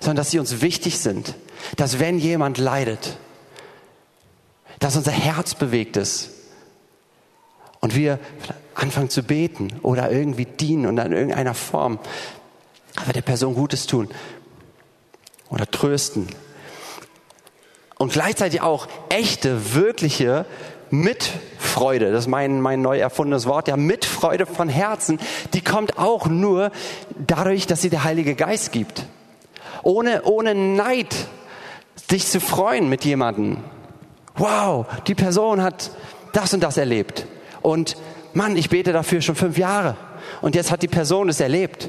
sondern 0.00 0.16
dass 0.16 0.30
sie 0.30 0.38
uns 0.38 0.60
wichtig 0.60 0.98
sind, 0.98 1.34
dass 1.76 1.98
wenn 1.98 2.18
jemand 2.18 2.58
leidet, 2.58 3.18
dass 4.78 4.96
unser 4.96 5.12
Herz 5.12 5.54
bewegt 5.54 5.96
ist 5.96 6.30
und 7.80 7.94
wir 7.94 8.18
anfangen 8.74 9.10
zu 9.10 9.22
beten 9.22 9.72
oder 9.82 10.10
irgendwie 10.10 10.44
dienen 10.44 10.86
und 10.86 10.98
in 10.98 11.12
irgendeiner 11.12 11.54
Form 11.54 11.98
Aber 12.96 13.12
der 13.12 13.22
Person 13.22 13.54
Gutes 13.54 13.86
tun 13.86 14.08
oder 15.50 15.70
trösten. 15.70 16.28
Und 17.96 18.12
gleichzeitig 18.12 18.60
auch 18.60 18.86
echte, 19.08 19.74
wirkliche 19.74 20.46
Mitfreude, 20.90 22.10
das 22.10 22.24
ist 22.24 22.28
mein, 22.28 22.60
mein 22.60 22.82
neu 22.82 22.98
erfundenes 22.98 23.46
Wort, 23.46 23.68
ja, 23.68 23.76
Mitfreude 23.76 24.46
von 24.46 24.68
Herzen, 24.68 25.18
die 25.54 25.60
kommt 25.60 25.98
auch 25.98 26.26
nur 26.26 26.70
dadurch, 27.26 27.66
dass 27.66 27.82
sie 27.82 27.90
der 27.90 28.04
Heilige 28.04 28.34
Geist 28.34 28.72
gibt. 28.72 29.04
Ohne, 29.82 30.22
ohne 30.24 30.54
Neid, 30.54 31.14
sich 32.10 32.26
zu 32.26 32.40
freuen 32.40 32.88
mit 32.88 33.04
jemandem. 33.04 33.58
Wow, 34.36 34.86
die 35.06 35.14
Person 35.14 35.62
hat 35.62 35.90
das 36.32 36.54
und 36.54 36.62
das 36.62 36.76
erlebt. 36.76 37.26
Und 37.60 37.96
Mann, 38.32 38.56
ich 38.56 38.70
bete 38.70 38.92
dafür 38.92 39.20
schon 39.20 39.34
fünf 39.34 39.58
Jahre. 39.58 39.96
Und 40.40 40.54
jetzt 40.54 40.70
hat 40.70 40.82
die 40.82 40.88
Person 40.88 41.28
es 41.28 41.40
erlebt. 41.40 41.88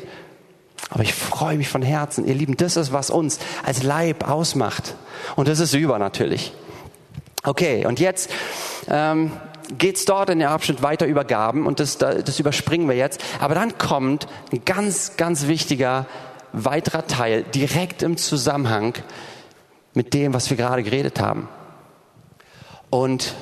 Aber 0.89 1.03
ich 1.03 1.13
freue 1.13 1.57
mich 1.57 1.69
von 1.69 1.81
Herzen. 1.81 2.27
Ihr 2.27 2.33
Lieben, 2.33 2.57
das 2.57 2.77
ist, 2.77 2.91
was 2.91 3.09
uns 3.09 3.39
als 3.63 3.83
Leib 3.83 4.27
ausmacht. 4.27 4.95
Und 5.35 5.47
das 5.47 5.59
ist 5.59 5.73
übernatürlich. 5.73 6.53
Okay, 7.43 7.86
und 7.86 7.99
jetzt 7.99 8.30
ähm, 8.89 9.32
geht 9.78 10.08
dort 10.10 10.30
in 10.30 10.39
der 10.39 10.52
Abschnitt 10.52 10.82
weiter 10.82 11.06
über 11.06 11.23
Gaben 11.23 11.65
und 11.65 11.80
das, 11.80 11.97
das 11.97 12.39
überspringen 12.39 12.88
wir 12.88 12.95
jetzt. 12.95 13.23
Aber 13.39 13.56
dann 13.56 13.78
kommt 13.78 14.28
ein 14.52 14.65
ganz, 14.65 15.15
ganz 15.15 15.47
wichtiger 15.47 16.06
weiterer 16.52 17.06
Teil 17.08 17.43
direkt 17.43 18.04
im 18.04 18.17
Zusammenhang 18.17 18.95
mit 19.93 20.13
dem, 20.13 20.34
was 20.34 20.49
wir 20.49 20.58
gerade 20.58 20.84
geredet 20.84 21.19
haben. 21.19 21.47
Und 22.89 23.36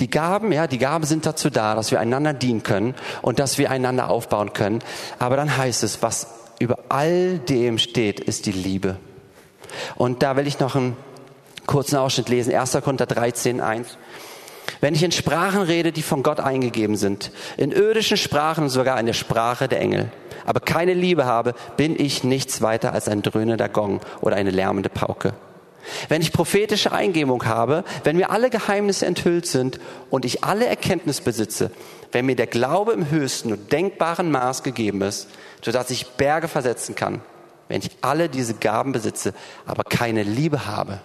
die 0.00 0.10
Gaben, 0.10 0.52
ja, 0.52 0.66
die 0.66 0.78
Gaben 0.78 1.04
sind 1.04 1.24
dazu 1.24 1.48
da, 1.48 1.74
dass 1.74 1.90
wir 1.90 2.00
einander 2.00 2.34
dienen 2.34 2.62
können 2.62 2.94
und 3.22 3.38
dass 3.38 3.56
wir 3.58 3.70
einander 3.70 4.10
aufbauen 4.10 4.52
können. 4.52 4.80
Aber 5.18 5.36
dann 5.36 5.56
heißt 5.56 5.82
es, 5.84 6.02
was 6.02 6.26
über 6.58 6.78
all 6.88 7.38
dem 7.38 7.78
steht, 7.78 8.20
ist 8.20 8.46
die 8.46 8.52
Liebe. 8.52 8.96
Und 9.94 10.22
da 10.22 10.36
will 10.36 10.46
ich 10.46 10.60
noch 10.60 10.74
einen 10.74 10.96
kurzen 11.66 11.96
Ausschnitt 11.96 12.28
lesen. 12.28 12.54
1. 12.54 12.72
Korinther 12.82 13.06
13, 13.06 13.60
1. 13.60 13.98
Wenn 14.80 14.94
ich 14.94 15.02
in 15.02 15.12
Sprachen 15.12 15.62
rede, 15.62 15.92
die 15.92 16.02
von 16.02 16.22
Gott 16.22 16.40
eingegeben 16.40 16.96
sind, 16.96 17.30
in 17.56 17.72
irdischen 17.72 18.16
Sprachen 18.16 18.64
und 18.64 18.70
sogar 18.70 18.98
in 19.00 19.06
der 19.06 19.12
Sprache 19.12 19.68
der 19.68 19.80
Engel, 19.80 20.10
aber 20.44 20.60
keine 20.60 20.94
Liebe 20.94 21.24
habe, 21.24 21.54
bin 21.76 21.98
ich 21.98 22.24
nichts 22.24 22.62
weiter 22.62 22.92
als 22.92 23.08
ein 23.08 23.22
dröhnender 23.22 23.68
Gong 23.68 24.00
oder 24.20 24.36
eine 24.36 24.50
lärmende 24.50 24.88
Pauke. 24.88 25.34
Wenn 26.08 26.20
ich 26.20 26.32
prophetische 26.32 26.92
Eingebung 26.92 27.44
habe, 27.46 27.84
wenn 28.04 28.16
mir 28.16 28.30
alle 28.30 28.50
Geheimnisse 28.50 29.06
enthüllt 29.06 29.46
sind 29.46 29.78
und 30.10 30.24
ich 30.24 30.42
alle 30.42 30.66
Erkenntnis 30.66 31.20
besitze, 31.20 31.70
wenn 32.12 32.26
mir 32.26 32.36
der 32.36 32.48
Glaube 32.48 32.92
im 32.92 33.10
höchsten 33.10 33.52
und 33.52 33.72
denkbaren 33.72 34.30
Maß 34.30 34.62
gegeben 34.62 35.02
ist, 35.02 35.28
sodass 35.62 35.90
ich 35.90 36.06
Berge 36.12 36.48
versetzen 36.48 36.96
kann, 36.96 37.20
wenn 37.68 37.82
ich 37.82 37.90
alle 38.00 38.28
diese 38.28 38.54
Gaben 38.54 38.92
besitze, 38.92 39.32
aber 39.64 39.84
keine 39.84 40.22
Liebe 40.24 40.66
habe, 40.66 41.00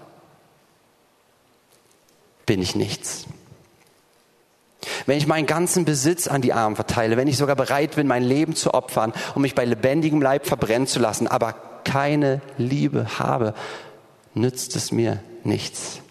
bin 2.45 2.61
ich 2.61 2.75
nichts. 2.75 3.25
Wenn 5.05 5.17
ich 5.17 5.27
meinen 5.27 5.45
ganzen 5.45 5.85
Besitz 5.85 6.27
an 6.27 6.41
die 6.41 6.53
Armen 6.53 6.75
verteile, 6.75 7.17
wenn 7.17 7.27
ich 7.27 7.37
sogar 7.37 7.55
bereit 7.55 7.95
bin, 7.95 8.07
mein 8.07 8.23
Leben 8.23 8.55
zu 8.55 8.73
opfern, 8.73 9.13
um 9.35 9.41
mich 9.43 9.55
bei 9.55 9.65
lebendigem 9.65 10.21
Leib 10.21 10.47
verbrennen 10.47 10.87
zu 10.87 10.99
lassen, 10.99 11.27
aber 11.27 11.53
keine 11.83 12.41
Liebe 12.57 13.19
habe, 13.19 13.53
nützt 14.33 14.75
es 14.75 14.91
mir 14.91 15.19
nichts. 15.43 16.01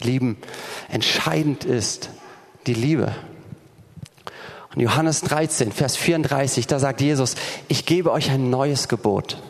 Lieben, 0.00 0.38
entscheidend 0.90 1.64
ist 1.64 2.10
die 2.66 2.74
Liebe. 2.74 3.14
Und 4.74 4.80
Johannes 4.80 5.20
13, 5.20 5.70
Vers 5.70 5.96
34, 5.96 6.66
da 6.66 6.78
sagt 6.78 7.00
Jesus, 7.00 7.34
ich 7.68 7.84
gebe 7.84 8.10
euch 8.10 8.30
ein 8.30 8.48
neues 8.48 8.88
Gebot. 8.88 9.42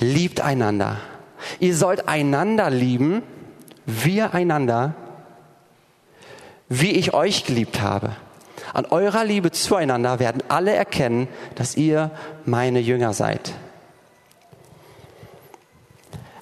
Liebt 0.00 0.40
einander. 0.40 0.98
Ihr 1.60 1.76
sollt 1.76 2.08
einander 2.08 2.70
lieben, 2.70 3.22
wir 3.86 4.34
einander, 4.34 4.94
wie 6.68 6.92
ich 6.92 7.14
euch 7.14 7.44
geliebt 7.44 7.80
habe. 7.80 8.16
An 8.72 8.86
eurer 8.86 9.24
Liebe 9.24 9.50
zueinander 9.50 10.18
werden 10.18 10.42
alle 10.48 10.74
erkennen, 10.74 11.28
dass 11.54 11.76
ihr 11.76 12.10
meine 12.44 12.80
Jünger 12.80 13.12
seid 13.12 13.52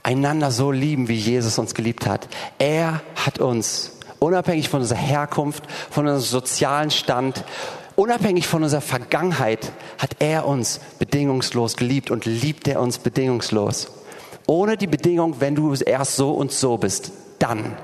einander 0.03 0.51
so 0.51 0.73
lieben, 0.73 1.09
wie 1.09 1.15
Jesus 1.15 1.59
uns 1.59 1.75
geliebt 1.75 2.07
hat. 2.07 2.29
Er 2.59 3.01
hat 3.15 3.39
uns, 3.39 3.99
unabhängig 4.19 4.69
von 4.69 4.81
unserer 4.81 4.99
Herkunft, 4.99 5.65
von 5.91 6.07
unserem 6.07 6.43
sozialen 6.43 6.91
Stand, 6.91 7.45
unabhängig 7.97 8.47
von 8.47 8.63
unserer 8.63 8.81
Vergangenheit, 8.81 9.73
hat 9.99 10.17
er 10.19 10.47
uns 10.47 10.81
bedingungslos 10.99 11.77
geliebt 11.77 12.11
und 12.11 12.25
liebt 12.25 12.67
er 12.69 12.81
uns 12.81 12.99
bedingungslos. 12.99 13.93
Ohne 14.47 14.77
die 14.77 14.87
Bedingung, 14.87 15.41
wenn 15.41 15.55
du 15.55 15.73
erst 15.75 16.17
so 16.17 16.33
und 16.33 16.51
so 16.51 16.77
bist, 16.77 17.13
dann. 17.41 17.77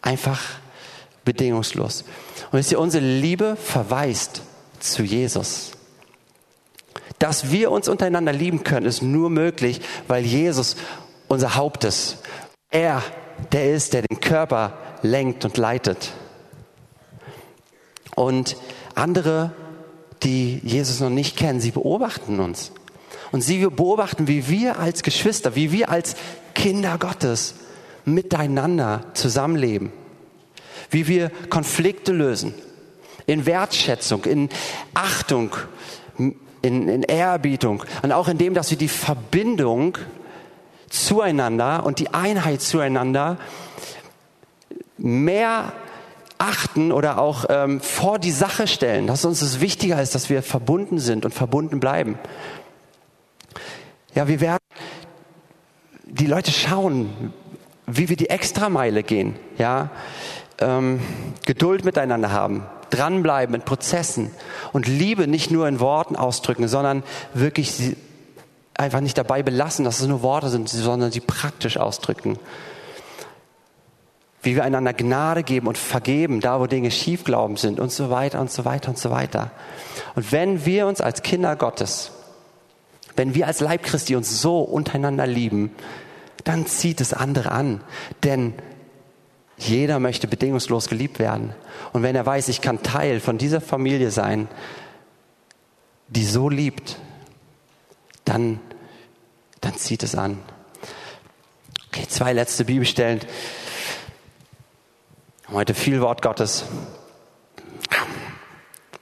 Einfach 0.00 0.40
bedingungslos. 1.24 2.04
Und 2.50 2.58
wisst 2.58 2.72
ihr, 2.72 2.80
unsere 2.80 3.04
Liebe 3.04 3.56
verweist 3.56 4.42
zu 4.80 5.02
Jesus. 5.02 5.72
Dass 7.18 7.50
wir 7.50 7.70
uns 7.70 7.88
untereinander 7.88 8.32
lieben 8.32 8.64
können, 8.64 8.86
ist 8.86 9.02
nur 9.02 9.30
möglich, 9.30 9.80
weil 10.08 10.24
Jesus 10.24 10.76
unser 11.28 11.56
Haupt 11.56 11.84
ist. 11.84 12.18
Er, 12.70 13.02
der 13.52 13.72
ist, 13.72 13.92
der 13.92 14.02
den 14.02 14.20
Körper 14.20 14.76
lenkt 15.02 15.44
und 15.44 15.56
leitet. 15.56 16.12
Und 18.14 18.56
andere, 18.94 19.52
die 20.22 20.60
Jesus 20.62 21.00
noch 21.00 21.10
nicht 21.10 21.36
kennen, 21.36 21.60
sie 21.60 21.70
beobachten 21.70 22.40
uns. 22.40 22.72
Und 23.32 23.40
sie 23.40 23.66
beobachten, 23.66 24.28
wie 24.28 24.48
wir 24.48 24.78
als 24.78 25.02
Geschwister, 25.02 25.56
wie 25.56 25.72
wir 25.72 25.88
als 25.88 26.14
Kinder 26.54 26.98
Gottes 26.98 27.54
miteinander 28.04 29.04
zusammenleben. 29.14 29.92
Wie 30.90 31.06
wir 31.08 31.30
Konflikte 31.50 32.12
lösen. 32.12 32.54
In 33.26 33.46
Wertschätzung, 33.46 34.24
in 34.24 34.50
Achtung, 34.92 35.56
in, 36.18 36.88
in 36.88 37.02
Ehrerbietung 37.02 37.84
und 38.02 38.12
auch 38.12 38.28
in 38.28 38.38
dem, 38.38 38.54
dass 38.54 38.70
wir 38.70 38.78
die 38.78 38.88
Verbindung 38.88 39.98
zueinander 40.90 41.84
und 41.84 41.98
die 41.98 42.12
Einheit 42.12 42.60
zueinander 42.60 43.38
mehr 44.96 45.72
achten 46.38 46.92
oder 46.92 47.18
auch 47.18 47.46
ähm, 47.48 47.80
vor 47.80 48.18
die 48.18 48.30
Sache 48.30 48.66
stellen, 48.66 49.06
dass 49.06 49.24
uns 49.24 49.42
es 49.42 49.60
wichtiger 49.60 50.00
ist, 50.00 50.14
dass 50.14 50.30
wir 50.30 50.42
verbunden 50.42 50.98
sind 50.98 51.24
und 51.24 51.32
verbunden 51.32 51.80
bleiben. 51.80 52.18
Ja, 54.14 54.28
wir 54.28 54.40
werden 54.40 54.58
die 56.04 56.26
Leute 56.26 56.52
schauen, 56.52 57.32
wie 57.86 58.08
wir 58.08 58.16
die 58.16 58.30
Extrameile 58.30 59.02
gehen, 59.02 59.36
ja, 59.58 59.90
ähm, 60.58 61.00
Geduld 61.44 61.84
miteinander 61.84 62.30
haben, 62.30 62.64
dranbleiben 62.90 63.54
in 63.54 63.62
Prozessen 63.62 64.30
und 64.72 64.86
Liebe 64.86 65.26
nicht 65.26 65.50
nur 65.50 65.68
in 65.68 65.80
Worten 65.80 66.16
ausdrücken, 66.16 66.68
sondern 66.68 67.02
wirklich 67.34 67.96
einfach 68.76 69.00
nicht 69.00 69.18
dabei 69.18 69.42
belassen, 69.42 69.84
dass 69.84 70.00
es 70.00 70.06
nur 70.06 70.22
Worte 70.22 70.48
sind, 70.48 70.68
sondern 70.68 71.12
sie 71.12 71.20
praktisch 71.20 71.76
ausdrücken. 71.76 72.38
Wie 74.42 74.56
wir 74.56 74.64
einander 74.64 74.92
Gnade 74.92 75.42
geben 75.42 75.68
und 75.68 75.78
vergeben, 75.78 76.40
da 76.40 76.60
wo 76.60 76.66
Dinge 76.66 76.90
schiefglauben 76.90 77.56
sind 77.56 77.80
und 77.80 77.90
so 77.90 78.10
weiter 78.10 78.40
und 78.40 78.50
so 78.50 78.64
weiter 78.64 78.90
und 78.90 78.98
so 78.98 79.10
weiter. 79.10 79.50
Und 80.14 80.32
wenn 80.32 80.66
wir 80.66 80.86
uns 80.86 81.00
als 81.00 81.22
Kinder 81.22 81.56
Gottes, 81.56 82.10
wenn 83.16 83.34
wir 83.34 83.46
als 83.46 83.60
Leib 83.60 83.84
Christi 83.84 84.16
uns 84.16 84.40
so 84.42 84.60
untereinander 84.60 85.26
lieben, 85.26 85.70
dann 86.44 86.66
zieht 86.66 87.00
es 87.00 87.12
andere 87.12 87.50
an. 87.50 87.82
Denn 88.22 88.54
jeder 89.56 89.98
möchte 89.98 90.26
bedingungslos 90.26 90.88
geliebt 90.88 91.18
werden. 91.18 91.54
Und 91.92 92.02
wenn 92.02 92.16
er 92.16 92.26
weiß, 92.26 92.48
ich 92.48 92.60
kann 92.60 92.82
Teil 92.82 93.20
von 93.20 93.38
dieser 93.38 93.60
Familie 93.60 94.10
sein, 94.10 94.48
die 96.08 96.24
so 96.24 96.48
liebt, 96.48 96.98
dann, 98.24 98.60
dann 99.60 99.76
zieht 99.76 100.02
es 100.02 100.14
an. 100.14 100.38
Okay, 101.88 102.06
zwei 102.08 102.32
letzte 102.32 102.64
Bibelstellen. 102.64 103.20
Heute 105.50 105.74
viel 105.74 106.00
Wort 106.00 106.22
Gottes. 106.22 106.64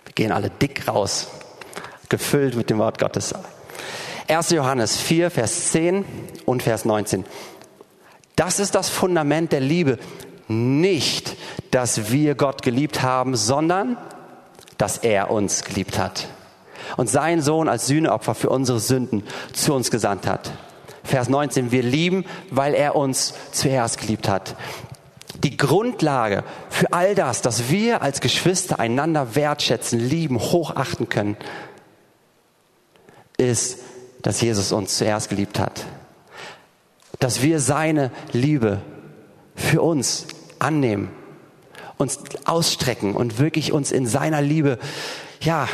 Wir 0.05 0.13
gehen 0.15 0.33
alle 0.33 0.51
dick 0.51 0.87
raus, 0.89 1.29
gefüllt 2.09 2.55
mit 2.55 2.69
dem 2.69 2.79
Wort 2.79 2.99
Gottes. 2.99 3.35
1. 4.29 4.51
Johannes 4.51 4.97
4, 4.97 5.31
Vers 5.31 5.73
10 5.73 6.05
und 6.47 6.63
Vers 6.63 6.85
19. 6.85 7.25
Das 8.37 8.59
ist 8.59 8.75
das 8.75 8.89
Fundament 8.89 9.53
der 9.53 9.61
Liebe. 9.61 9.99
Nicht, 10.49 11.37
dass 11.71 12.11
wir 12.11 12.35
Gott 12.35 12.63
geliebt 12.63 13.03
haben, 13.03 13.37
sondern 13.37 13.97
dass 14.79 14.99
er 14.99 15.31
uns 15.31 15.65
geliebt 15.65 15.99
hat 15.99 16.29
und 16.97 17.09
seinen 17.09 17.43
Sohn 17.43 17.69
als 17.69 17.87
Sühneopfer 17.87 18.35
für 18.35 18.51
unsere 18.51 18.81
Sünden 18.81 19.25
zu 19.53 19.75
uns 19.75 19.91
gesandt 19.91 20.27
hat. 20.27 20.53
Vers 21.05 21.29
19, 21.29 21.73
wir 21.73 21.83
lieben, 21.83 22.25
weil 22.51 22.75
er 22.75 22.97
uns 22.97 23.35
zuerst 23.53 23.99
geliebt 23.99 24.29
hat. 24.29 24.57
Die 25.43 25.57
Grundlage 25.57 26.45
für 26.69 26.93
all 26.93 27.15
das, 27.15 27.43
dass 27.43 27.71
wir 27.71 28.03
als 28.03 28.21
Geschwister 28.21 28.79
einander 28.79 29.35
wertschätzen, 29.35 29.99
lieben, 29.99 30.39
hochachten 30.39 31.09
können, 31.09 31.37
ist, 33.37 33.79
dass 34.23 34.41
Jesus 34.41 34.73
uns 34.73 34.97
zuerst 34.97 35.29
geliebt 35.29 35.59
hat. 35.59 35.85
Dass 37.19 37.43
wir 37.43 37.61
seine 37.61 38.11
Liebe 38.33 38.81
für 39.55 39.83
uns 39.83 40.27
annehmen, 40.59 41.11
uns 41.99 42.19
ausstrecken 42.45 43.15
und 43.15 43.39
wirklich 43.39 43.73
uns 43.73 43.93
in 43.93 44.07
seiner 44.07 44.41
Liebe, 44.41 44.79
ja, 45.41 45.69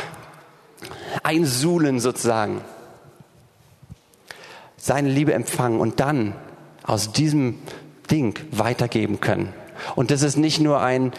einsuhlen 1.23 1.99
sozusagen. 1.99 2.61
Seine 4.77 5.09
Liebe 5.09 5.33
empfangen 5.33 5.79
und 5.79 5.99
dann 5.99 6.33
aus 6.83 7.11
diesem 7.11 7.59
Ding 8.09 8.39
weitergeben 8.51 9.19
können. 9.19 9.53
Und 9.95 10.11
das 10.11 10.21
ist 10.21 10.37
nicht 10.37 10.59
nur 10.59 10.81
ein 10.81 11.13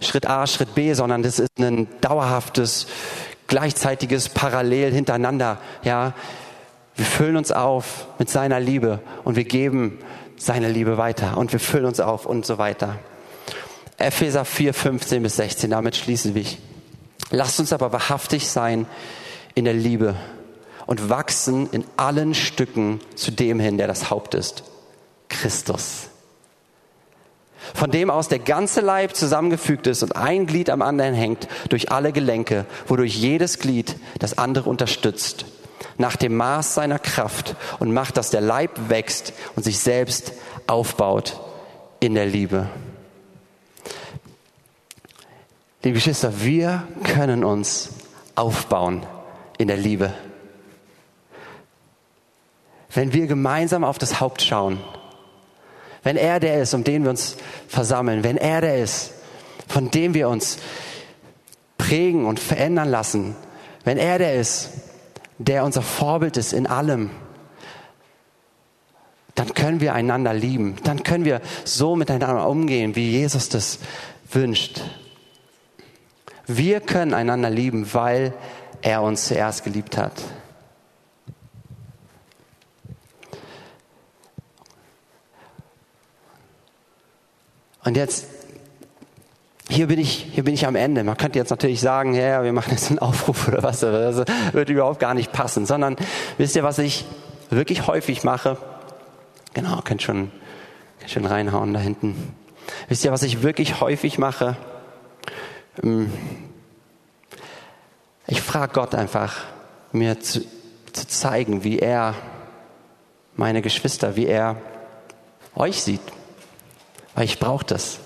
Schritt 0.00 0.26
A, 0.26 0.46
Schritt 0.46 0.74
B, 0.74 0.92
sondern 0.94 1.22
das 1.22 1.38
ist 1.38 1.58
ein 1.58 1.88
dauerhaftes, 2.00 2.86
gleichzeitiges 3.46 4.28
Parallel 4.28 4.92
hintereinander. 4.92 5.58
Ja, 5.82 6.14
wir 6.96 7.04
füllen 7.04 7.36
uns 7.36 7.50
auf 7.52 8.06
mit 8.18 8.30
seiner 8.30 8.60
Liebe 8.60 9.00
und 9.24 9.36
wir 9.36 9.44
geben 9.44 9.98
seine 10.36 10.68
Liebe 10.68 10.96
weiter 10.98 11.36
und 11.36 11.52
wir 11.52 11.60
füllen 11.60 11.86
uns 11.86 12.00
auf 12.00 12.26
und 12.26 12.46
so 12.46 12.58
weiter. 12.58 12.98
Epheser 13.96 14.44
4, 14.44 14.74
15 14.74 15.22
bis 15.22 15.36
16, 15.36 15.70
damit 15.70 15.96
schließen 15.96 16.34
wir. 16.34 16.44
Lasst 17.30 17.60
uns 17.60 17.72
aber 17.72 17.92
wahrhaftig 17.92 18.48
sein 18.48 18.86
in 19.54 19.64
der 19.64 19.74
Liebe 19.74 20.14
und 20.86 21.08
wachsen 21.08 21.68
in 21.70 21.84
allen 21.96 22.34
Stücken 22.34 23.00
zu 23.14 23.30
dem 23.30 23.60
hin, 23.60 23.78
der 23.78 23.86
das 23.86 24.10
Haupt 24.10 24.34
ist, 24.34 24.64
Christus. 25.28 26.08
Von 27.72 27.90
dem 27.90 28.10
aus 28.10 28.28
der 28.28 28.40
ganze 28.40 28.82
Leib 28.82 29.16
zusammengefügt 29.16 29.86
ist 29.86 30.02
und 30.02 30.16
ein 30.16 30.46
Glied 30.46 30.68
am 30.68 30.82
anderen 30.82 31.14
hängt 31.14 31.48
durch 31.70 31.90
alle 31.90 32.12
Gelenke, 32.12 32.66
wodurch 32.86 33.16
jedes 33.16 33.58
Glied 33.58 33.96
das 34.18 34.36
andere 34.36 34.68
unterstützt, 34.68 35.46
nach 35.98 36.16
dem 36.16 36.36
Maß 36.36 36.74
seiner 36.74 36.98
Kraft 36.98 37.56
und 37.78 37.92
macht, 37.92 38.16
dass 38.16 38.30
der 38.30 38.40
Leib 38.40 38.88
wächst 38.88 39.32
und 39.56 39.62
sich 39.62 39.78
selbst 39.78 40.32
aufbaut 40.66 41.40
in 42.00 42.14
der 42.14 42.26
Liebe. 42.26 42.68
Liebe 45.82 45.96
Geschwister, 45.96 46.40
wir 46.40 46.88
können 47.04 47.44
uns 47.44 47.90
aufbauen 48.34 49.04
in 49.58 49.68
der 49.68 49.76
Liebe. 49.76 50.14
Wenn 52.90 53.12
wir 53.12 53.26
gemeinsam 53.26 53.84
auf 53.84 53.98
das 53.98 54.20
Haupt 54.20 54.40
schauen, 54.42 54.80
wenn 56.02 56.16
er 56.16 56.40
der 56.40 56.62
ist, 56.62 56.74
um 56.74 56.84
den 56.84 57.02
wir 57.02 57.10
uns 57.10 57.36
versammeln, 57.68 58.24
wenn 58.24 58.36
er 58.36 58.60
der 58.60 58.82
ist, 58.82 59.12
von 59.68 59.90
dem 59.90 60.14
wir 60.14 60.28
uns 60.28 60.58
prägen 61.78 62.26
und 62.26 62.40
verändern 62.40 62.88
lassen, 62.88 63.36
wenn 63.84 63.98
er 63.98 64.18
der 64.18 64.34
ist, 64.34 64.70
der 65.38 65.64
unser 65.64 65.82
Vorbild 65.82 66.36
ist 66.36 66.52
in 66.52 66.66
allem, 66.66 67.10
dann 69.34 69.52
können 69.52 69.80
wir 69.80 69.94
einander 69.94 70.32
lieben, 70.32 70.76
dann 70.84 71.02
können 71.02 71.24
wir 71.24 71.40
so 71.64 71.96
miteinander 71.96 72.48
umgehen, 72.48 72.94
wie 72.94 73.10
Jesus 73.10 73.48
das 73.48 73.78
wünscht. 74.30 74.80
Wir 76.46 76.80
können 76.80 77.14
einander 77.14 77.50
lieben, 77.50 77.92
weil 77.94 78.34
er 78.82 79.02
uns 79.02 79.26
zuerst 79.26 79.64
geliebt 79.64 79.96
hat. 79.96 80.12
Und 87.84 87.96
jetzt, 87.96 88.26
hier 89.68 89.86
bin 89.86 89.98
ich, 89.98 90.28
hier 90.32 90.44
bin 90.44 90.54
ich 90.54 90.66
am 90.66 90.76
Ende. 90.76 91.04
Man 91.04 91.16
könnte 91.16 91.38
jetzt 91.38 91.50
natürlich 91.50 91.80
sagen, 91.80 92.14
ja, 92.14 92.44
wir 92.44 92.52
machen 92.52 92.70
jetzt 92.72 92.90
einen 92.90 92.98
Aufruf 92.98 93.48
oder 93.48 93.62
was, 93.62 93.82
aber 93.82 94.12
das 94.12 94.24
würde 94.52 94.72
überhaupt 94.72 95.00
gar 95.00 95.14
nicht 95.14 95.32
passen, 95.32 95.66
sondern 95.66 95.96
wisst 96.36 96.54
ihr, 96.56 96.62
was 96.62 96.78
ich 96.78 97.06
wirklich 97.50 97.86
häufig 97.86 98.24
mache? 98.24 98.58
Genau, 99.54 99.80
könnt 99.82 100.02
schon, 100.02 100.30
könnt 100.98 101.10
schon 101.10 101.26
reinhauen 101.26 101.72
da 101.72 101.80
hinten. 101.80 102.34
Wisst 102.88 103.04
ihr, 103.04 103.12
was 103.12 103.22
ich 103.22 103.42
wirklich 103.42 103.80
häufig 103.80 104.18
mache? 104.18 104.56
Ähm, 105.82 106.12
ich 108.26 108.42
frage 108.42 108.72
Gott 108.72 108.94
einfach, 108.94 109.44
mir 109.92 110.20
zu, 110.20 110.40
zu 110.92 111.06
zeigen, 111.06 111.62
wie 111.64 111.78
er 111.78 112.14
meine 113.36 113.62
Geschwister, 113.62 114.16
wie 114.16 114.26
er 114.26 114.56
euch 115.54 115.82
sieht. 115.82 116.00
Weil 117.14 117.24
ich 117.24 117.38
brauche 117.38 117.64
das. 117.64 118.00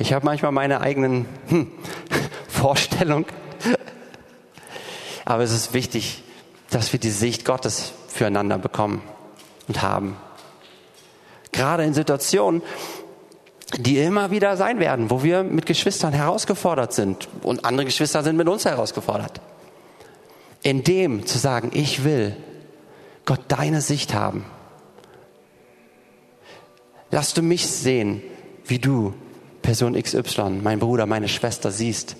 Ich 0.00 0.12
habe 0.12 0.24
manchmal 0.24 0.52
meine 0.52 0.80
eigenen 0.80 1.26
hm, 1.48 1.72
Vorstellungen. 2.48 3.26
Aber 5.24 5.42
es 5.42 5.52
ist 5.52 5.74
wichtig, 5.74 6.22
dass 6.70 6.92
wir 6.92 7.00
die 7.00 7.10
Sicht 7.10 7.44
Gottes 7.44 7.92
füreinander 8.06 8.58
bekommen 8.58 9.02
und 9.66 9.82
haben. 9.82 10.16
Gerade 11.50 11.82
in 11.82 11.94
Situationen, 11.94 12.62
die 13.76 13.98
immer 13.98 14.30
wieder 14.30 14.56
sein 14.56 14.78
werden, 14.78 15.10
wo 15.10 15.24
wir 15.24 15.42
mit 15.42 15.66
Geschwistern 15.66 16.12
herausgefordert 16.12 16.92
sind 16.92 17.28
und 17.42 17.64
andere 17.64 17.84
Geschwister 17.84 18.22
sind 18.22 18.36
mit 18.36 18.48
uns 18.48 18.64
herausgefordert. 18.64 19.40
In 20.62 20.84
dem 20.84 21.26
zu 21.26 21.38
sagen, 21.38 21.70
ich 21.74 22.04
will 22.04 22.36
Gott 23.24 23.40
deine 23.48 23.80
Sicht 23.80 24.14
haben. 24.14 24.44
Lass 27.10 27.34
du 27.34 27.42
mich 27.42 27.66
sehen, 27.66 28.22
wie 28.64 28.78
du 28.78 29.14
Person 29.68 30.02
XY, 30.02 30.60
mein 30.62 30.78
Bruder, 30.78 31.04
meine 31.04 31.28
Schwester 31.28 31.70
siehst. 31.70 32.16